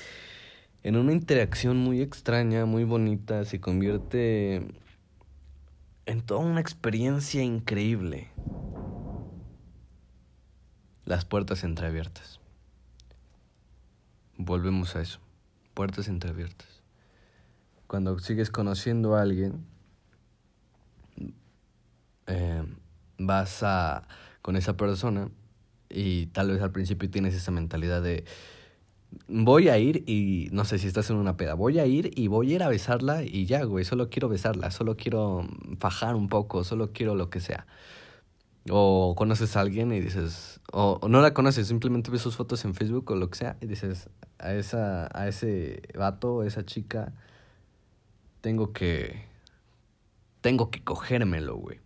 en 0.82 0.96
una 0.96 1.12
interacción 1.12 1.76
muy 1.78 2.00
extraña, 2.00 2.66
muy 2.66 2.84
bonita, 2.84 3.44
se 3.44 3.60
convierte 3.60 4.66
en 6.06 6.22
toda 6.22 6.40
una 6.40 6.60
experiencia 6.60 7.42
increíble. 7.42 8.28
Las 11.04 11.24
puertas 11.24 11.64
entreabiertas. 11.64 12.40
Volvemos 14.36 14.96
a 14.96 15.02
eso, 15.02 15.20
puertas 15.74 16.08
entreabiertas. 16.08 16.82
Cuando 17.86 18.18
sigues 18.18 18.50
conociendo 18.50 19.14
a 19.14 19.22
alguien, 19.22 19.66
eh, 22.26 22.64
vas 23.18 23.62
a 23.62 24.06
con 24.42 24.56
esa 24.56 24.76
persona 24.76 25.30
y 25.94 26.26
tal 26.26 26.50
vez 26.50 26.62
al 26.62 26.72
principio 26.72 27.10
tienes 27.10 27.34
esa 27.34 27.50
mentalidad 27.50 28.02
de 28.02 28.24
voy 29.28 29.68
a 29.68 29.78
ir 29.78 30.04
y 30.06 30.48
no 30.52 30.64
sé 30.64 30.78
si 30.78 30.86
estás 30.86 31.10
en 31.10 31.16
una 31.16 31.36
peda, 31.36 31.54
voy 31.54 31.78
a 31.78 31.86
ir 31.86 32.10
y 32.14 32.28
voy 32.28 32.52
a 32.52 32.54
ir 32.56 32.62
a 32.62 32.68
besarla 32.68 33.22
y 33.22 33.46
ya, 33.46 33.64
güey, 33.64 33.84
solo 33.84 34.10
quiero 34.10 34.28
besarla, 34.28 34.70
solo 34.70 34.96
quiero 34.96 35.46
fajar 35.78 36.14
un 36.14 36.28
poco, 36.28 36.64
solo 36.64 36.92
quiero 36.92 37.14
lo 37.14 37.30
que 37.30 37.40
sea. 37.40 37.66
O 38.70 39.14
conoces 39.16 39.56
a 39.56 39.60
alguien 39.60 39.92
y 39.92 40.00
dices, 40.00 40.60
o, 40.72 40.98
no 41.08 41.20
la 41.20 41.34
conoces, 41.34 41.68
simplemente 41.68 42.10
ves 42.10 42.22
sus 42.22 42.36
fotos 42.36 42.64
en 42.64 42.74
Facebook 42.74 43.10
o 43.10 43.14
lo 43.14 43.28
que 43.28 43.38
sea 43.38 43.56
y 43.60 43.66
dices, 43.66 44.08
a, 44.38 44.54
esa, 44.54 45.08
a 45.16 45.28
ese 45.28 45.82
vato, 45.96 46.40
a 46.40 46.46
esa 46.46 46.64
chica, 46.64 47.12
tengo 48.40 48.72
que, 48.72 49.26
tengo 50.40 50.70
que 50.70 50.82
cogérmelo, 50.82 51.56
güey. 51.56 51.80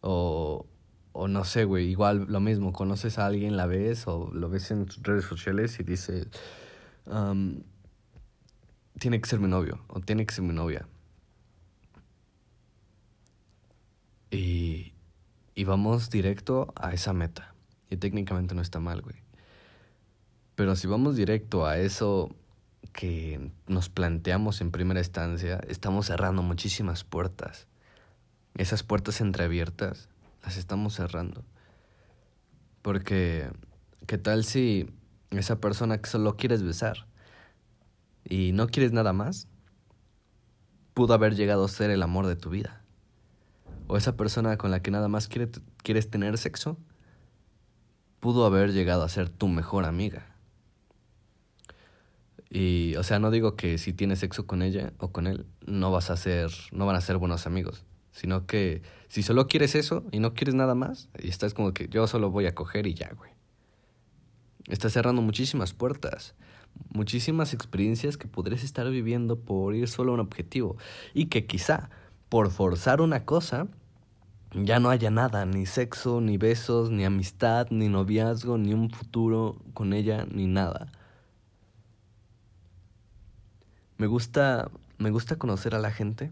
O, 0.00 0.66
o 1.14 1.28
no 1.28 1.44
sé, 1.44 1.64
güey, 1.64 1.88
igual 1.88 2.26
lo 2.28 2.40
mismo, 2.40 2.72
conoces 2.72 3.20
a 3.20 3.26
alguien, 3.26 3.56
la 3.56 3.66
ves 3.66 4.08
o 4.08 4.32
lo 4.32 4.48
ves 4.50 4.72
en 4.72 4.88
redes 5.00 5.24
sociales 5.24 5.78
y 5.78 5.84
dices, 5.84 6.26
tiene 8.98 9.20
que 9.20 9.28
ser 9.28 9.38
mi 9.38 9.46
novio 9.46 9.78
o 9.86 10.00
tiene 10.00 10.26
que 10.26 10.34
ser 10.34 10.42
mi 10.42 10.52
novia. 10.52 10.88
Y, 14.32 14.92
y 15.54 15.62
vamos 15.62 16.10
directo 16.10 16.74
a 16.74 16.92
esa 16.92 17.12
meta. 17.12 17.54
Y 17.88 17.96
técnicamente 17.96 18.56
no 18.56 18.60
está 18.60 18.80
mal, 18.80 19.00
güey. 19.00 19.22
Pero 20.56 20.74
si 20.74 20.88
vamos 20.88 21.14
directo 21.14 21.64
a 21.64 21.78
eso 21.78 22.34
que 22.92 23.52
nos 23.68 23.88
planteamos 23.88 24.60
en 24.60 24.72
primera 24.72 24.98
instancia, 24.98 25.60
estamos 25.68 26.06
cerrando 26.06 26.42
muchísimas 26.42 27.04
puertas. 27.04 27.68
Esas 28.56 28.82
puertas 28.82 29.20
entreabiertas 29.20 30.08
las 30.44 30.56
estamos 30.56 30.94
cerrando. 30.94 31.44
Porque, 32.82 33.50
¿qué 34.06 34.18
tal 34.18 34.44
si 34.44 34.90
esa 35.30 35.60
persona 35.60 35.98
que 35.98 36.08
solo 36.08 36.36
quieres 36.36 36.62
besar 36.62 37.06
y 38.24 38.52
no 38.52 38.66
quieres 38.68 38.92
nada 38.92 39.12
más, 39.12 39.48
pudo 40.92 41.14
haber 41.14 41.34
llegado 41.34 41.64
a 41.64 41.68
ser 41.68 41.90
el 41.90 42.02
amor 42.02 42.26
de 42.26 42.36
tu 42.36 42.50
vida? 42.50 42.82
O 43.86 43.96
esa 43.96 44.16
persona 44.16 44.56
con 44.56 44.70
la 44.70 44.80
que 44.80 44.90
nada 44.90 45.08
más 45.08 45.28
quieres 45.28 46.10
tener 46.10 46.38
sexo, 46.38 46.78
pudo 48.20 48.46
haber 48.46 48.72
llegado 48.72 49.02
a 49.02 49.08
ser 49.08 49.28
tu 49.28 49.48
mejor 49.48 49.84
amiga. 49.84 50.36
Y, 52.50 52.94
o 52.96 53.02
sea, 53.02 53.18
no 53.18 53.30
digo 53.30 53.56
que 53.56 53.78
si 53.78 53.92
tienes 53.92 54.20
sexo 54.20 54.46
con 54.46 54.62
ella 54.62 54.92
o 54.98 55.10
con 55.10 55.26
él, 55.26 55.46
no 55.66 55.90
vas 55.90 56.10
a 56.10 56.16
ser, 56.16 56.50
no 56.70 56.86
van 56.86 56.96
a 56.96 57.00
ser 57.00 57.16
buenos 57.16 57.46
amigos 57.46 57.84
sino 58.14 58.46
que 58.46 58.80
si 59.08 59.22
solo 59.22 59.48
quieres 59.48 59.74
eso 59.74 60.04
y 60.12 60.20
no 60.20 60.34
quieres 60.34 60.54
nada 60.54 60.74
más, 60.74 61.08
y 61.18 61.28
estás 61.28 61.52
como 61.52 61.74
que 61.74 61.88
yo 61.88 62.06
solo 62.06 62.30
voy 62.30 62.46
a 62.46 62.54
coger 62.54 62.86
y 62.86 62.94
ya, 62.94 63.10
güey. 63.16 63.32
Estás 64.68 64.92
cerrando 64.92 65.20
muchísimas 65.20 65.74
puertas, 65.74 66.34
muchísimas 66.90 67.52
experiencias 67.52 68.16
que 68.16 68.28
podrías 68.28 68.62
estar 68.62 68.88
viviendo 68.88 69.38
por 69.38 69.74
ir 69.74 69.88
solo 69.88 70.12
a 70.12 70.14
un 70.14 70.20
objetivo 70.20 70.76
y 71.12 71.26
que 71.26 71.44
quizá 71.44 71.90
por 72.28 72.50
forzar 72.50 73.00
una 73.00 73.24
cosa 73.24 73.66
ya 74.54 74.78
no 74.78 74.90
haya 74.90 75.10
nada, 75.10 75.44
ni 75.44 75.66
sexo, 75.66 76.20
ni 76.20 76.38
besos, 76.38 76.90
ni 76.90 77.04
amistad, 77.04 77.66
ni 77.70 77.88
noviazgo, 77.88 78.56
ni 78.58 78.72
un 78.72 78.90
futuro 78.90 79.58
con 79.74 79.92
ella, 79.92 80.24
ni 80.30 80.46
nada. 80.46 80.92
Me 83.98 84.06
gusta 84.06 84.70
me 84.98 85.10
gusta 85.10 85.36
conocer 85.36 85.74
a 85.74 85.80
la 85.80 85.90
gente 85.90 86.30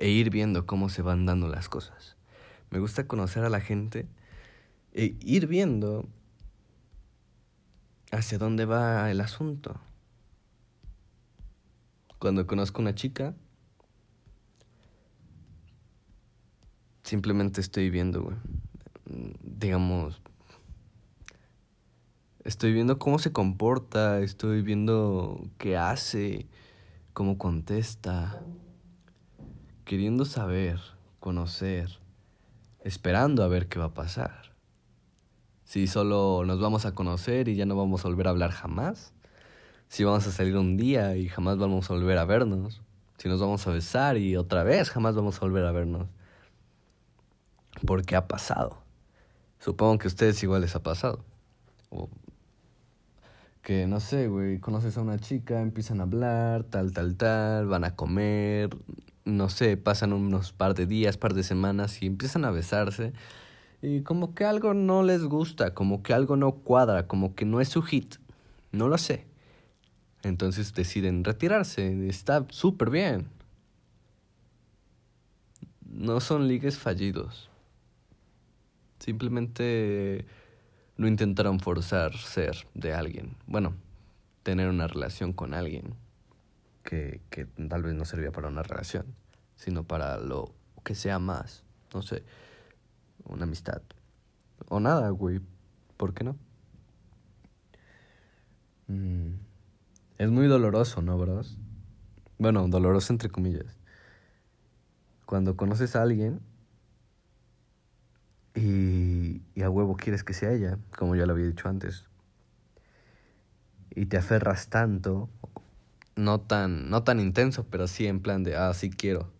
e 0.00 0.08
ir 0.08 0.30
viendo 0.30 0.66
cómo 0.66 0.88
se 0.88 1.02
van 1.02 1.26
dando 1.26 1.46
las 1.46 1.68
cosas. 1.68 2.16
Me 2.70 2.80
gusta 2.80 3.06
conocer 3.06 3.44
a 3.44 3.50
la 3.50 3.60
gente 3.60 4.08
e 4.92 5.14
ir 5.20 5.46
viendo 5.46 6.08
hacia 8.10 8.38
dónde 8.38 8.64
va 8.64 9.10
el 9.10 9.20
asunto. 9.20 9.78
Cuando 12.18 12.46
conozco 12.46 12.78
a 12.78 12.82
una 12.82 12.94
chica, 12.94 13.34
simplemente 17.02 17.60
estoy 17.60 17.90
viendo, 17.90 18.32
digamos, 19.42 20.20
estoy 22.44 22.72
viendo 22.72 22.98
cómo 22.98 23.18
se 23.18 23.32
comporta, 23.32 24.20
estoy 24.20 24.62
viendo 24.62 25.46
qué 25.58 25.76
hace, 25.76 26.46
cómo 27.12 27.36
contesta 27.36 28.42
queriendo 29.90 30.24
saber, 30.24 30.78
conocer, 31.18 31.98
esperando 32.84 33.42
a 33.42 33.48
ver 33.48 33.66
qué 33.66 33.80
va 33.80 33.86
a 33.86 33.92
pasar. 33.92 34.52
Si 35.64 35.88
solo 35.88 36.44
nos 36.46 36.60
vamos 36.60 36.84
a 36.86 36.94
conocer 36.94 37.48
y 37.48 37.56
ya 37.56 37.66
no 37.66 37.74
vamos 37.74 38.04
a 38.04 38.08
volver 38.08 38.28
a 38.28 38.30
hablar 38.30 38.52
jamás. 38.52 39.12
Si 39.88 40.04
vamos 40.04 40.28
a 40.28 40.30
salir 40.30 40.56
un 40.56 40.76
día 40.76 41.16
y 41.16 41.28
jamás 41.28 41.58
vamos 41.58 41.90
a 41.90 41.94
volver 41.94 42.18
a 42.18 42.24
vernos. 42.24 42.82
Si 43.18 43.28
nos 43.28 43.40
vamos 43.40 43.66
a 43.66 43.72
besar 43.72 44.16
y 44.16 44.36
otra 44.36 44.62
vez 44.62 44.90
jamás 44.90 45.16
vamos 45.16 45.38
a 45.38 45.40
volver 45.40 45.64
a 45.64 45.72
vernos. 45.72 46.06
¿Por 47.84 48.04
qué 48.04 48.14
ha 48.14 48.28
pasado? 48.28 48.78
Supongo 49.58 49.98
que 49.98 50.06
a 50.06 50.10
ustedes 50.10 50.40
igual 50.44 50.60
les 50.60 50.76
ha 50.76 50.84
pasado. 50.84 51.24
O 51.88 52.08
que 53.62 53.88
no 53.88 53.98
sé, 53.98 54.28
güey, 54.28 54.60
conoces 54.60 54.96
a 54.96 55.00
una 55.00 55.18
chica, 55.18 55.60
empiezan 55.60 55.98
a 55.98 56.04
hablar, 56.04 56.62
tal, 56.62 56.92
tal, 56.92 57.16
tal, 57.16 57.66
van 57.66 57.82
a 57.82 57.96
comer, 57.96 58.70
no 59.30 59.48
sé, 59.48 59.76
pasan 59.76 60.12
unos 60.12 60.52
par 60.52 60.74
de 60.74 60.86
días, 60.86 61.16
par 61.16 61.34
de 61.34 61.42
semanas 61.42 62.02
y 62.02 62.06
empiezan 62.06 62.44
a 62.44 62.50
besarse 62.50 63.12
y 63.82 64.02
como 64.02 64.34
que 64.34 64.44
algo 64.44 64.74
no 64.74 65.02
les 65.02 65.24
gusta, 65.24 65.74
como 65.74 66.02
que 66.02 66.12
algo 66.12 66.36
no 66.36 66.52
cuadra, 66.52 67.06
como 67.06 67.34
que 67.34 67.44
no 67.44 67.60
es 67.60 67.68
su 67.68 67.82
hit, 67.82 68.16
no 68.72 68.88
lo 68.88 68.98
sé. 68.98 69.26
Entonces 70.22 70.74
deciden 70.74 71.24
retirarse, 71.24 72.08
está 72.08 72.44
súper 72.50 72.90
bien. 72.90 73.28
No 75.86 76.20
son 76.20 76.46
ligues 76.46 76.78
fallidos. 76.78 77.48
Simplemente 78.98 80.26
no 80.98 81.08
intentaron 81.08 81.58
forzar 81.58 82.14
ser 82.16 82.66
de 82.74 82.92
alguien. 82.92 83.34
Bueno, 83.46 83.74
tener 84.42 84.68
una 84.68 84.86
relación 84.86 85.32
con 85.32 85.54
alguien 85.54 85.94
que, 86.82 87.22
que 87.30 87.46
tal 87.46 87.82
vez 87.82 87.94
no 87.94 88.04
servía 88.04 88.30
para 88.30 88.48
una 88.48 88.62
relación, 88.62 89.06
sino 89.60 89.84
para 89.84 90.16
lo 90.16 90.54
que 90.82 90.94
sea 90.94 91.18
más, 91.18 91.64
no 91.92 92.00
sé, 92.00 92.24
una 93.26 93.44
amistad. 93.44 93.82
O 94.70 94.80
nada, 94.80 95.10
güey, 95.10 95.42
¿por 95.98 96.14
qué 96.14 96.24
no? 96.24 96.36
Mm, 98.86 99.34
es 100.16 100.30
muy 100.30 100.46
doloroso, 100.46 101.02
¿no, 101.02 101.18
bros? 101.18 101.58
Bueno, 102.38 102.66
doloroso 102.68 103.12
entre 103.12 103.28
comillas. 103.28 103.76
Cuando 105.26 105.58
conoces 105.58 105.94
a 105.94 106.00
alguien 106.00 106.40
y, 108.54 109.42
y 109.54 109.62
a 109.62 109.68
huevo 109.68 109.94
quieres 109.98 110.24
que 110.24 110.32
sea 110.32 110.52
ella, 110.52 110.78
como 110.96 111.16
ya 111.16 111.26
lo 111.26 111.34
había 111.34 111.46
dicho 111.46 111.68
antes, 111.68 112.06
y 113.90 114.06
te 114.06 114.16
aferras 114.16 114.70
tanto 114.70 115.28
no 116.16 116.40
tan, 116.40 116.88
no 116.88 117.02
tan 117.02 117.20
intenso, 117.20 117.66
pero 117.70 117.88
sí 117.88 118.06
en 118.06 118.20
plan 118.20 118.42
de, 118.42 118.56
ah, 118.56 118.72
sí 118.72 118.88
quiero, 118.88 119.30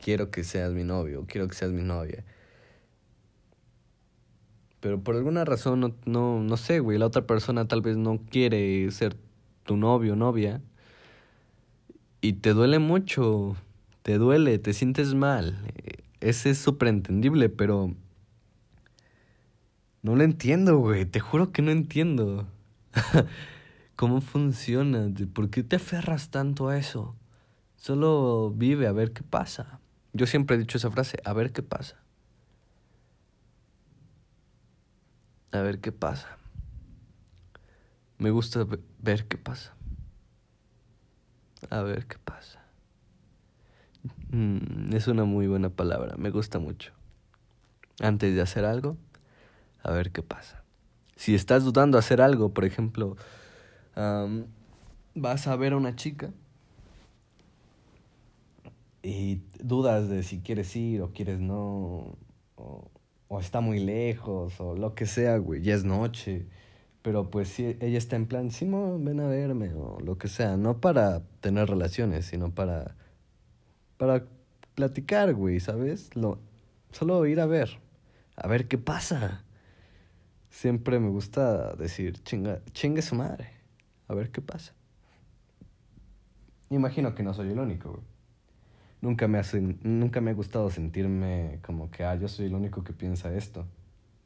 quiero 0.00 0.30
que 0.30 0.44
seas 0.44 0.72
mi 0.72 0.84
novio, 0.84 1.24
quiero 1.26 1.48
que 1.48 1.54
seas 1.54 1.72
mi 1.72 1.82
novia. 1.82 2.24
Pero 4.80 5.00
por 5.00 5.16
alguna 5.16 5.44
razón, 5.44 5.80
no, 5.80 5.94
no, 6.04 6.40
no 6.40 6.56
sé, 6.56 6.80
güey, 6.80 6.98
la 6.98 7.06
otra 7.06 7.26
persona 7.26 7.66
tal 7.66 7.80
vez 7.80 7.96
no 7.96 8.20
quiere 8.30 8.90
ser 8.90 9.16
tu 9.64 9.76
novio 9.76 10.12
o 10.12 10.16
novia. 10.16 10.60
Y 12.20 12.34
te 12.34 12.52
duele 12.52 12.78
mucho, 12.78 13.56
te 14.02 14.18
duele, 14.18 14.58
te 14.58 14.72
sientes 14.72 15.14
mal. 15.14 15.58
Ese 16.20 16.50
es 16.50 16.58
súper 16.58 16.88
entendible, 16.88 17.48
pero... 17.48 17.94
No 20.02 20.14
lo 20.14 20.22
entiendo, 20.22 20.78
güey, 20.78 21.04
te 21.04 21.18
juro 21.18 21.50
que 21.50 21.62
no 21.62 21.72
entiendo. 21.72 22.46
¿Cómo 23.96 24.20
funciona? 24.20 25.10
¿Por 25.32 25.50
qué 25.50 25.64
te 25.64 25.76
aferras 25.76 26.30
tanto 26.30 26.68
a 26.68 26.78
eso? 26.78 27.16
Solo 27.76 28.52
vive 28.54 28.86
a 28.86 28.92
ver 28.92 29.12
qué 29.12 29.22
pasa. 29.22 29.80
Yo 30.16 30.26
siempre 30.26 30.56
he 30.56 30.58
dicho 30.58 30.78
esa 30.78 30.90
frase, 30.90 31.18
a 31.24 31.34
ver 31.34 31.52
qué 31.52 31.62
pasa. 31.62 31.96
A 35.52 35.60
ver 35.60 35.78
qué 35.80 35.92
pasa. 35.92 36.38
Me 38.16 38.30
gusta 38.30 38.66
ver 38.98 39.26
qué 39.26 39.36
pasa. 39.36 39.74
A 41.68 41.82
ver 41.82 42.06
qué 42.06 42.16
pasa. 42.18 42.62
Mm, 44.30 44.94
es 44.94 45.06
una 45.06 45.24
muy 45.24 45.48
buena 45.48 45.68
palabra, 45.68 46.16
me 46.16 46.30
gusta 46.30 46.58
mucho. 46.58 46.92
Antes 48.00 48.34
de 48.34 48.40
hacer 48.40 48.64
algo, 48.64 48.96
a 49.82 49.90
ver 49.90 50.12
qué 50.12 50.22
pasa. 50.22 50.62
Si 51.16 51.34
estás 51.34 51.62
dudando 51.62 51.98
hacer 51.98 52.22
algo, 52.22 52.54
por 52.54 52.64
ejemplo, 52.64 53.16
vas 55.14 55.46
a 55.46 55.56
ver 55.56 55.74
a 55.74 55.76
una 55.76 55.94
chica 55.94 56.32
y 59.06 59.40
dudas 59.62 60.08
de 60.08 60.24
si 60.24 60.40
quieres 60.40 60.74
ir 60.74 61.00
o 61.00 61.12
quieres 61.12 61.38
no, 61.38 62.18
o, 62.56 62.90
o 63.28 63.40
está 63.40 63.60
muy 63.60 63.78
lejos, 63.78 64.60
o 64.60 64.74
lo 64.74 64.94
que 64.96 65.06
sea, 65.06 65.38
güey, 65.38 65.62
ya 65.62 65.74
es 65.74 65.84
noche. 65.84 66.46
Pero 67.02 67.30
pues 67.30 67.48
si 67.48 67.76
ella 67.80 67.98
está 67.98 68.16
en 68.16 68.26
plan, 68.26 68.50
Simón, 68.50 69.04
ven 69.04 69.20
a 69.20 69.28
verme, 69.28 69.72
o 69.74 70.00
lo 70.00 70.18
que 70.18 70.26
sea, 70.26 70.56
no 70.56 70.80
para 70.80 71.22
tener 71.40 71.68
relaciones, 71.68 72.26
sino 72.26 72.52
para, 72.52 72.96
para 73.96 74.24
platicar, 74.74 75.34
güey, 75.34 75.60
¿sabes? 75.60 76.16
Lo, 76.16 76.40
solo 76.90 77.24
ir 77.26 77.38
a 77.38 77.46
ver, 77.46 77.78
a 78.34 78.48
ver 78.48 78.66
qué 78.66 78.76
pasa. 78.76 79.44
Siempre 80.50 80.98
me 80.98 81.10
gusta 81.10 81.76
decir, 81.76 82.20
chinga, 82.24 82.60
chingue 82.72 83.02
su 83.02 83.14
madre, 83.14 83.50
a 84.08 84.14
ver 84.14 84.32
qué 84.32 84.40
pasa. 84.40 84.74
Imagino 86.70 87.14
que 87.14 87.22
no 87.22 87.34
soy 87.34 87.50
el 87.50 87.60
único, 87.60 87.92
güey. 87.92 88.15
Nunca 89.00 89.28
me, 89.28 89.38
ha, 89.38 89.42
nunca 89.82 90.20
me 90.20 90.30
ha 90.30 90.34
gustado 90.34 90.70
sentirme 90.70 91.60
como 91.62 91.90
que, 91.90 92.04
ah, 92.04 92.14
yo 92.16 92.28
soy 92.28 92.46
el 92.46 92.54
único 92.54 92.82
que 92.82 92.92
piensa 92.92 93.34
esto. 93.34 93.66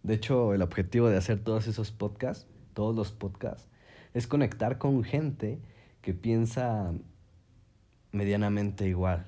De 0.03 0.15
hecho, 0.15 0.55
el 0.55 0.63
objetivo 0.63 1.09
de 1.09 1.17
hacer 1.17 1.41
todos 1.41 1.67
esos 1.67 1.91
podcasts 1.91 2.47
todos 2.75 2.95
los 2.95 3.13
podcasts, 3.13 3.69
es 4.15 4.27
conectar 4.27 4.79
con 4.79 5.05
gente 5.05 5.61
que 6.03 6.15
piensa 6.15 6.93
medianamente 8.13 8.89
igual, 8.89 9.27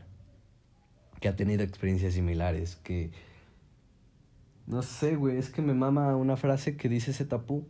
que 1.21 1.29
ha 1.29 1.37
tenido 1.37 1.63
experiencias 1.63 2.15
similares, 2.15 2.77
que... 2.77 3.11
No 4.67 4.83
sé, 4.83 5.17
güey, 5.17 5.39
es 5.39 5.51
que 5.51 5.61
me 5.61 5.75
mama 5.75 6.17
una 6.17 6.37
frase 6.37 6.77
que 6.77 6.89
dice 6.89 7.11
ese 7.11 7.25
tapú, 7.25 7.67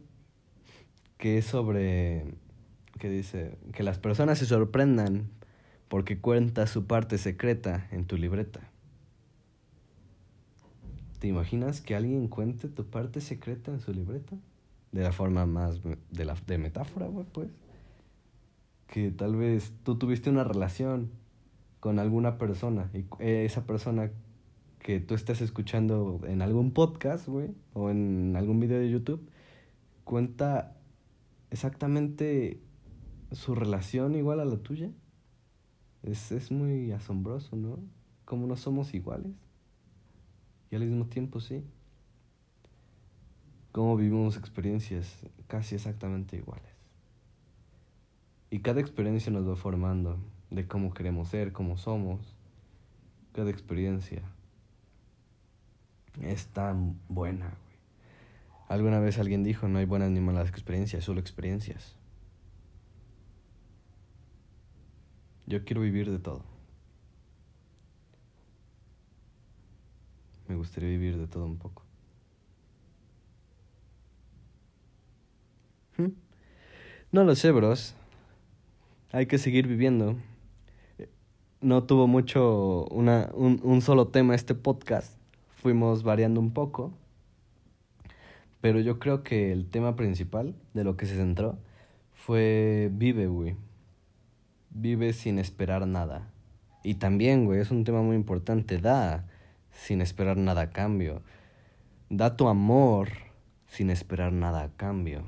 que 1.16 1.38
es 1.38 1.46
sobre... 1.46 2.34
que 2.98 3.08
dice, 3.08 3.58
que 3.72 3.82
las 3.82 3.98
personas 3.98 4.38
se 4.38 4.46
sorprendan 4.46 5.30
porque 5.92 6.16
cuenta 6.18 6.66
su 6.66 6.86
parte 6.86 7.18
secreta 7.18 7.86
en 7.90 8.06
tu 8.06 8.16
libreta. 8.16 8.60
¿Te 11.18 11.28
imaginas 11.28 11.82
que 11.82 11.94
alguien 11.94 12.28
cuente 12.28 12.68
tu 12.68 12.86
parte 12.86 13.20
secreta 13.20 13.70
en 13.70 13.80
su 13.80 13.92
libreta? 13.92 14.38
de 14.90 15.02
la 15.02 15.12
forma 15.12 15.44
más 15.44 15.80
de, 16.10 16.24
la, 16.24 16.34
de 16.46 16.56
metáfora, 16.56 17.08
güey, 17.08 17.26
pues. 17.30 17.50
Que 18.86 19.10
tal 19.10 19.36
vez 19.36 19.74
tú 19.82 19.98
tuviste 19.98 20.30
una 20.30 20.44
relación 20.44 21.10
con 21.78 21.98
alguna 21.98 22.38
persona 22.38 22.90
y 22.94 23.04
esa 23.18 23.66
persona 23.66 24.10
que 24.78 24.98
tú 24.98 25.14
estés 25.14 25.42
escuchando 25.42 26.22
en 26.26 26.40
algún 26.40 26.72
podcast, 26.72 27.28
güey, 27.28 27.50
o 27.74 27.90
en 27.90 28.34
algún 28.34 28.60
video 28.60 28.78
de 28.78 28.88
YouTube, 28.88 29.28
cuenta 30.04 30.74
exactamente 31.50 32.62
su 33.32 33.54
relación 33.54 34.14
igual 34.14 34.40
a 34.40 34.46
la 34.46 34.56
tuya. 34.56 34.88
Es, 36.02 36.32
es 36.32 36.50
muy 36.50 36.92
asombroso, 36.92 37.56
¿no? 37.56 37.78
Como 38.24 38.46
no 38.46 38.56
somos 38.56 38.94
iguales. 38.94 39.32
Y 40.70 40.76
al 40.76 40.84
mismo 40.84 41.06
tiempo 41.06 41.40
sí 41.40 41.62
cómo 43.72 43.96
vivimos 43.96 44.36
experiencias 44.36 45.18
casi 45.48 45.74
exactamente 45.74 46.36
iguales. 46.36 46.70
Y 48.50 48.60
cada 48.60 48.80
experiencia 48.80 49.32
nos 49.32 49.48
va 49.48 49.56
formando 49.56 50.18
de 50.50 50.68
cómo 50.68 50.92
queremos 50.92 51.28
ser, 51.28 51.52
cómo 51.52 51.78
somos. 51.78 52.20
Cada 53.32 53.50
experiencia 53.50 54.22
es 56.20 56.46
tan 56.48 56.98
buena. 57.08 57.54
Alguna 58.68 59.00
vez 59.00 59.18
alguien 59.18 59.42
dijo, 59.42 59.68
no 59.68 59.78
hay 59.78 59.86
buenas 59.86 60.10
ni 60.10 60.20
malas 60.20 60.50
experiencias, 60.50 61.02
solo 61.02 61.20
experiencias. 61.20 61.96
Yo 65.52 65.66
quiero 65.66 65.82
vivir 65.82 66.10
de 66.10 66.18
todo. 66.18 66.40
Me 70.48 70.54
gustaría 70.54 70.88
vivir 70.88 71.18
de 71.18 71.26
todo 71.26 71.44
un 71.44 71.58
poco. 71.58 71.82
No 77.10 77.24
lo 77.24 77.34
sé, 77.34 77.50
bros. 77.50 77.94
Hay 79.12 79.26
que 79.26 79.36
seguir 79.36 79.68
viviendo. 79.68 80.16
No 81.60 81.84
tuvo 81.84 82.06
mucho 82.06 82.86
una, 82.86 83.28
un, 83.34 83.60
un 83.62 83.82
solo 83.82 84.08
tema 84.08 84.34
este 84.34 84.54
podcast. 84.54 85.18
Fuimos 85.56 86.02
variando 86.02 86.40
un 86.40 86.54
poco. 86.54 86.94
Pero 88.62 88.80
yo 88.80 88.98
creo 88.98 89.22
que 89.22 89.52
el 89.52 89.68
tema 89.68 89.96
principal 89.96 90.54
de 90.72 90.84
lo 90.84 90.96
que 90.96 91.04
se 91.04 91.16
centró 91.16 91.58
fue 92.14 92.88
vive, 92.90 93.26
güey. 93.26 93.54
Vive 94.74 95.12
sin 95.12 95.38
esperar 95.38 95.86
nada. 95.86 96.30
Y 96.82 96.94
también, 96.94 97.44
güey, 97.44 97.60
es 97.60 97.70
un 97.70 97.84
tema 97.84 98.02
muy 98.02 98.16
importante. 98.16 98.78
Da 98.78 99.26
sin 99.70 100.00
esperar 100.00 100.36
nada 100.36 100.62
a 100.62 100.70
cambio. 100.70 101.22
Da 102.10 102.36
tu 102.36 102.48
amor 102.48 103.08
sin 103.66 103.90
esperar 103.90 104.32
nada 104.32 104.62
a 104.62 104.76
cambio. 104.76 105.24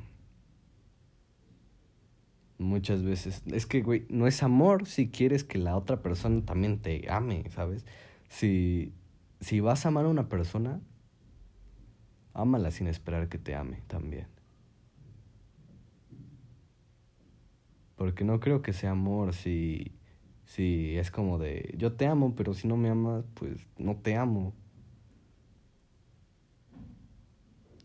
Muchas 2.59 3.03
veces. 3.03 3.43
Es 3.47 3.67
que, 3.67 3.83
güey, 3.83 4.07
no 4.09 4.27
es 4.27 4.43
amor 4.43 4.87
si 4.87 5.09
quieres 5.09 5.45
que 5.45 5.59
la 5.59 5.77
otra 5.77 6.03
persona 6.03 6.45
también 6.45 6.79
te 6.79 7.11
ame, 7.11 7.45
¿sabes? 7.51 7.85
Si, 8.29 8.93
si 9.41 9.61
vas 9.61 9.85
a 9.85 9.89
amar 9.89 10.07
a 10.07 10.09
una 10.09 10.29
persona, 10.29 10.81
ámala 12.33 12.71
sin 12.71 12.87
esperar 12.87 13.29
que 13.29 13.39
te 13.39 13.55
ame 13.55 13.83
también. 13.87 14.34
Porque 17.97 18.25
no 18.25 18.41
creo 18.41 18.63
que 18.63 18.73
sea 18.73 18.91
amor 18.91 19.35
si, 19.35 19.93
si 20.47 20.97
es 20.97 21.11
como 21.11 21.39
de, 21.39 21.75
yo 21.79 21.93
te 21.93 22.07
amo, 22.07 22.35
pero 22.35 22.55
si 22.55 22.67
no 22.69 22.77
me 22.77 22.89
amas, 22.89 23.25
pues 23.35 23.67
no 23.79 23.97
te 23.97 24.17
amo. 24.17 24.53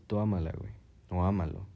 Tú 0.06 0.18
ámala, 0.18 0.52
güey. 0.52 0.72
O 1.10 1.22
ámalo. 1.22 1.66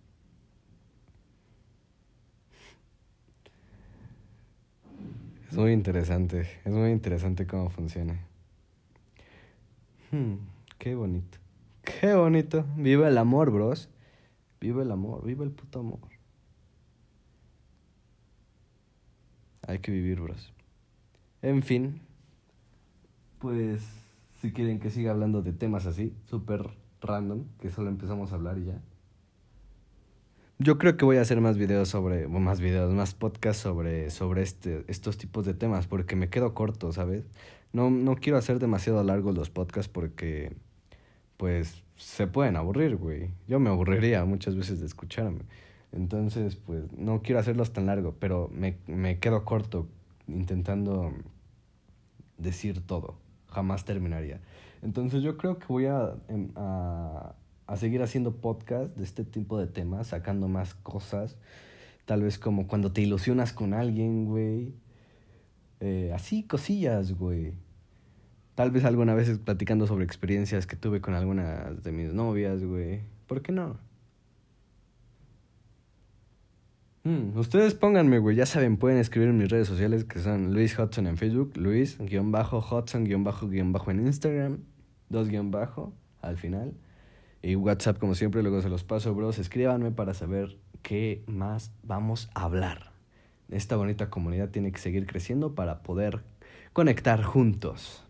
Es 5.48 5.56
muy 5.56 5.72
interesante, 5.72 6.48
es 6.64 6.72
muy 6.72 6.90
interesante 6.90 7.46
cómo 7.46 7.70
funciona. 7.70 8.18
Hmm, 10.10 10.34
qué 10.78 10.96
bonito. 10.96 11.38
Qué 11.84 12.14
bonito. 12.14 12.64
Viva 12.76 13.08
el 13.08 13.18
amor, 13.18 13.50
bros. 13.50 13.88
Viva 14.60 14.82
el 14.82 14.90
amor, 14.90 15.24
viva 15.24 15.44
el 15.44 15.50
puto 15.50 15.80
amor. 15.80 16.13
Hay 19.66 19.78
que 19.78 19.92
vivir, 19.92 20.20
bros. 20.20 20.52
En 21.42 21.62
fin, 21.62 22.00
pues 23.38 23.82
si 24.40 24.52
quieren 24.52 24.78
que 24.80 24.90
siga 24.90 25.10
hablando 25.10 25.42
de 25.42 25.52
temas 25.52 25.86
así, 25.86 26.14
súper 26.24 26.70
random, 27.00 27.44
que 27.60 27.70
solo 27.70 27.88
empezamos 27.88 28.32
a 28.32 28.36
hablar 28.36 28.58
y 28.58 28.66
ya. 28.66 28.80
Yo 30.58 30.78
creo 30.78 30.96
que 30.96 31.04
voy 31.04 31.16
a 31.16 31.22
hacer 31.22 31.40
más 31.40 31.58
videos 31.58 31.88
sobre, 31.88 32.28
más 32.28 32.60
videos, 32.60 32.94
más 32.94 33.14
podcasts 33.14 33.62
sobre, 33.62 34.10
sobre 34.10 34.42
este, 34.42 34.84
estos 34.86 35.18
tipos 35.18 35.44
de 35.44 35.52
temas, 35.52 35.86
porque 35.86 36.16
me 36.16 36.28
quedo 36.30 36.54
corto, 36.54 36.92
¿sabes? 36.92 37.24
No, 37.72 37.90
no 37.90 38.16
quiero 38.16 38.38
hacer 38.38 38.60
demasiado 38.60 39.02
largos 39.02 39.34
los 39.34 39.50
podcasts 39.50 39.90
porque, 39.92 40.54
pues, 41.36 41.82
se 41.96 42.26
pueden 42.26 42.56
aburrir, 42.56 42.96
güey. 42.96 43.30
Yo 43.48 43.58
me 43.58 43.70
aburriría 43.70 44.24
muchas 44.24 44.56
veces 44.56 44.80
de 44.80 44.86
escucharme. 44.86 45.40
Entonces, 45.94 46.56
pues, 46.56 46.92
no 46.96 47.22
quiero 47.22 47.40
hacerlos 47.40 47.72
tan 47.72 47.86
largos, 47.86 48.14
pero 48.18 48.50
me, 48.52 48.76
me 48.86 49.18
quedo 49.18 49.44
corto 49.44 49.86
intentando 50.26 51.12
decir 52.38 52.84
todo. 52.84 53.16
Jamás 53.48 53.84
terminaría. 53.84 54.40
Entonces 54.82 55.22
yo 55.22 55.36
creo 55.36 55.58
que 55.58 55.66
voy 55.68 55.86
a, 55.86 56.14
em, 56.28 56.50
a 56.56 57.34
a 57.66 57.76
seguir 57.76 58.02
haciendo 58.02 58.36
podcast 58.36 58.94
de 58.96 59.04
este 59.04 59.24
tipo 59.24 59.58
de 59.58 59.66
temas, 59.66 60.08
sacando 60.08 60.48
más 60.48 60.74
cosas. 60.74 61.36
Tal 62.04 62.22
vez 62.22 62.38
como 62.38 62.66
cuando 62.66 62.92
te 62.92 63.00
ilusionas 63.00 63.52
con 63.52 63.72
alguien, 63.72 64.26
güey. 64.26 64.74
Eh, 65.80 66.12
así, 66.14 66.42
cosillas, 66.42 67.12
güey. 67.12 67.54
Tal 68.54 68.70
vez 68.70 68.84
alguna 68.84 69.14
vez 69.14 69.38
platicando 69.38 69.86
sobre 69.86 70.04
experiencias 70.04 70.66
que 70.66 70.76
tuve 70.76 71.00
con 71.00 71.14
algunas 71.14 71.82
de 71.82 71.92
mis 71.92 72.12
novias, 72.12 72.62
güey. 72.62 73.00
¿Por 73.26 73.42
qué 73.42 73.52
no? 73.52 73.78
Hmm, 77.04 77.38
ustedes 77.38 77.74
pónganme, 77.74 78.18
güey. 78.18 78.34
Ya 78.34 78.46
saben, 78.46 78.78
pueden 78.78 78.98
escribir 78.98 79.28
en 79.28 79.36
mis 79.36 79.50
redes 79.50 79.68
sociales 79.68 80.04
que 80.04 80.20
son 80.20 80.54
Luis 80.54 80.78
Hudson 80.78 81.06
en 81.06 81.18
Facebook, 81.18 81.52
Luis-Hudson-en 81.54 84.06
Instagram, 84.06 84.60
dos 85.10 85.28
guion 85.28 85.50
bajo 85.50 85.92
al 86.22 86.38
final. 86.38 86.72
Y 87.42 87.56
WhatsApp, 87.56 87.98
como 87.98 88.14
siempre, 88.14 88.42
luego 88.42 88.62
se 88.62 88.70
los 88.70 88.84
paso, 88.84 89.14
bros. 89.14 89.38
Escríbanme 89.38 89.90
para 89.90 90.14
saber 90.14 90.56
qué 90.80 91.22
más 91.26 91.72
vamos 91.82 92.30
a 92.32 92.44
hablar. 92.44 92.94
Esta 93.50 93.76
bonita 93.76 94.08
comunidad 94.08 94.48
tiene 94.48 94.72
que 94.72 94.78
seguir 94.78 95.06
creciendo 95.06 95.54
para 95.54 95.82
poder 95.82 96.22
conectar 96.72 97.22
juntos. 97.22 98.02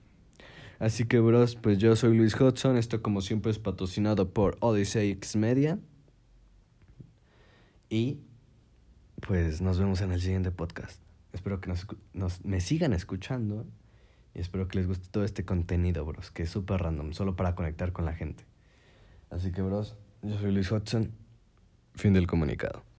Así 0.78 1.06
que, 1.06 1.18
bros, 1.18 1.56
pues 1.56 1.78
yo 1.78 1.96
soy 1.96 2.16
Luis 2.16 2.40
Hudson. 2.40 2.76
Esto, 2.76 3.02
como 3.02 3.22
siempre, 3.22 3.50
es 3.50 3.58
patrocinado 3.58 4.32
por 4.32 4.56
Odyssey 4.60 5.10
X 5.10 5.34
Media. 5.34 5.80
Y 7.90 8.20
pues 9.26 9.60
nos 9.60 9.78
vemos 9.78 10.00
en 10.00 10.12
el 10.12 10.20
siguiente 10.20 10.50
podcast. 10.50 11.00
Espero 11.32 11.60
que 11.60 11.72
nos, 12.12 12.44
me 12.44 12.60
sigan 12.60 12.92
escuchando 12.92 13.66
y 14.34 14.40
espero 14.40 14.68
que 14.68 14.78
les 14.78 14.86
guste 14.86 15.08
todo 15.10 15.24
este 15.24 15.44
contenido, 15.44 16.04
bros, 16.04 16.30
que 16.30 16.44
es 16.44 16.50
súper 16.50 16.82
random, 16.82 17.12
solo 17.12 17.34
para 17.34 17.54
conectar 17.54 17.92
con 17.92 18.04
la 18.04 18.12
gente. 18.12 18.44
Así 19.30 19.50
que, 19.50 19.62
bros, 19.62 19.96
yo 20.22 20.38
soy 20.38 20.52
Luis 20.52 20.70
Hudson. 20.70 21.10
Fin 21.94 22.12
del 22.12 22.26
comunicado. 22.26 22.84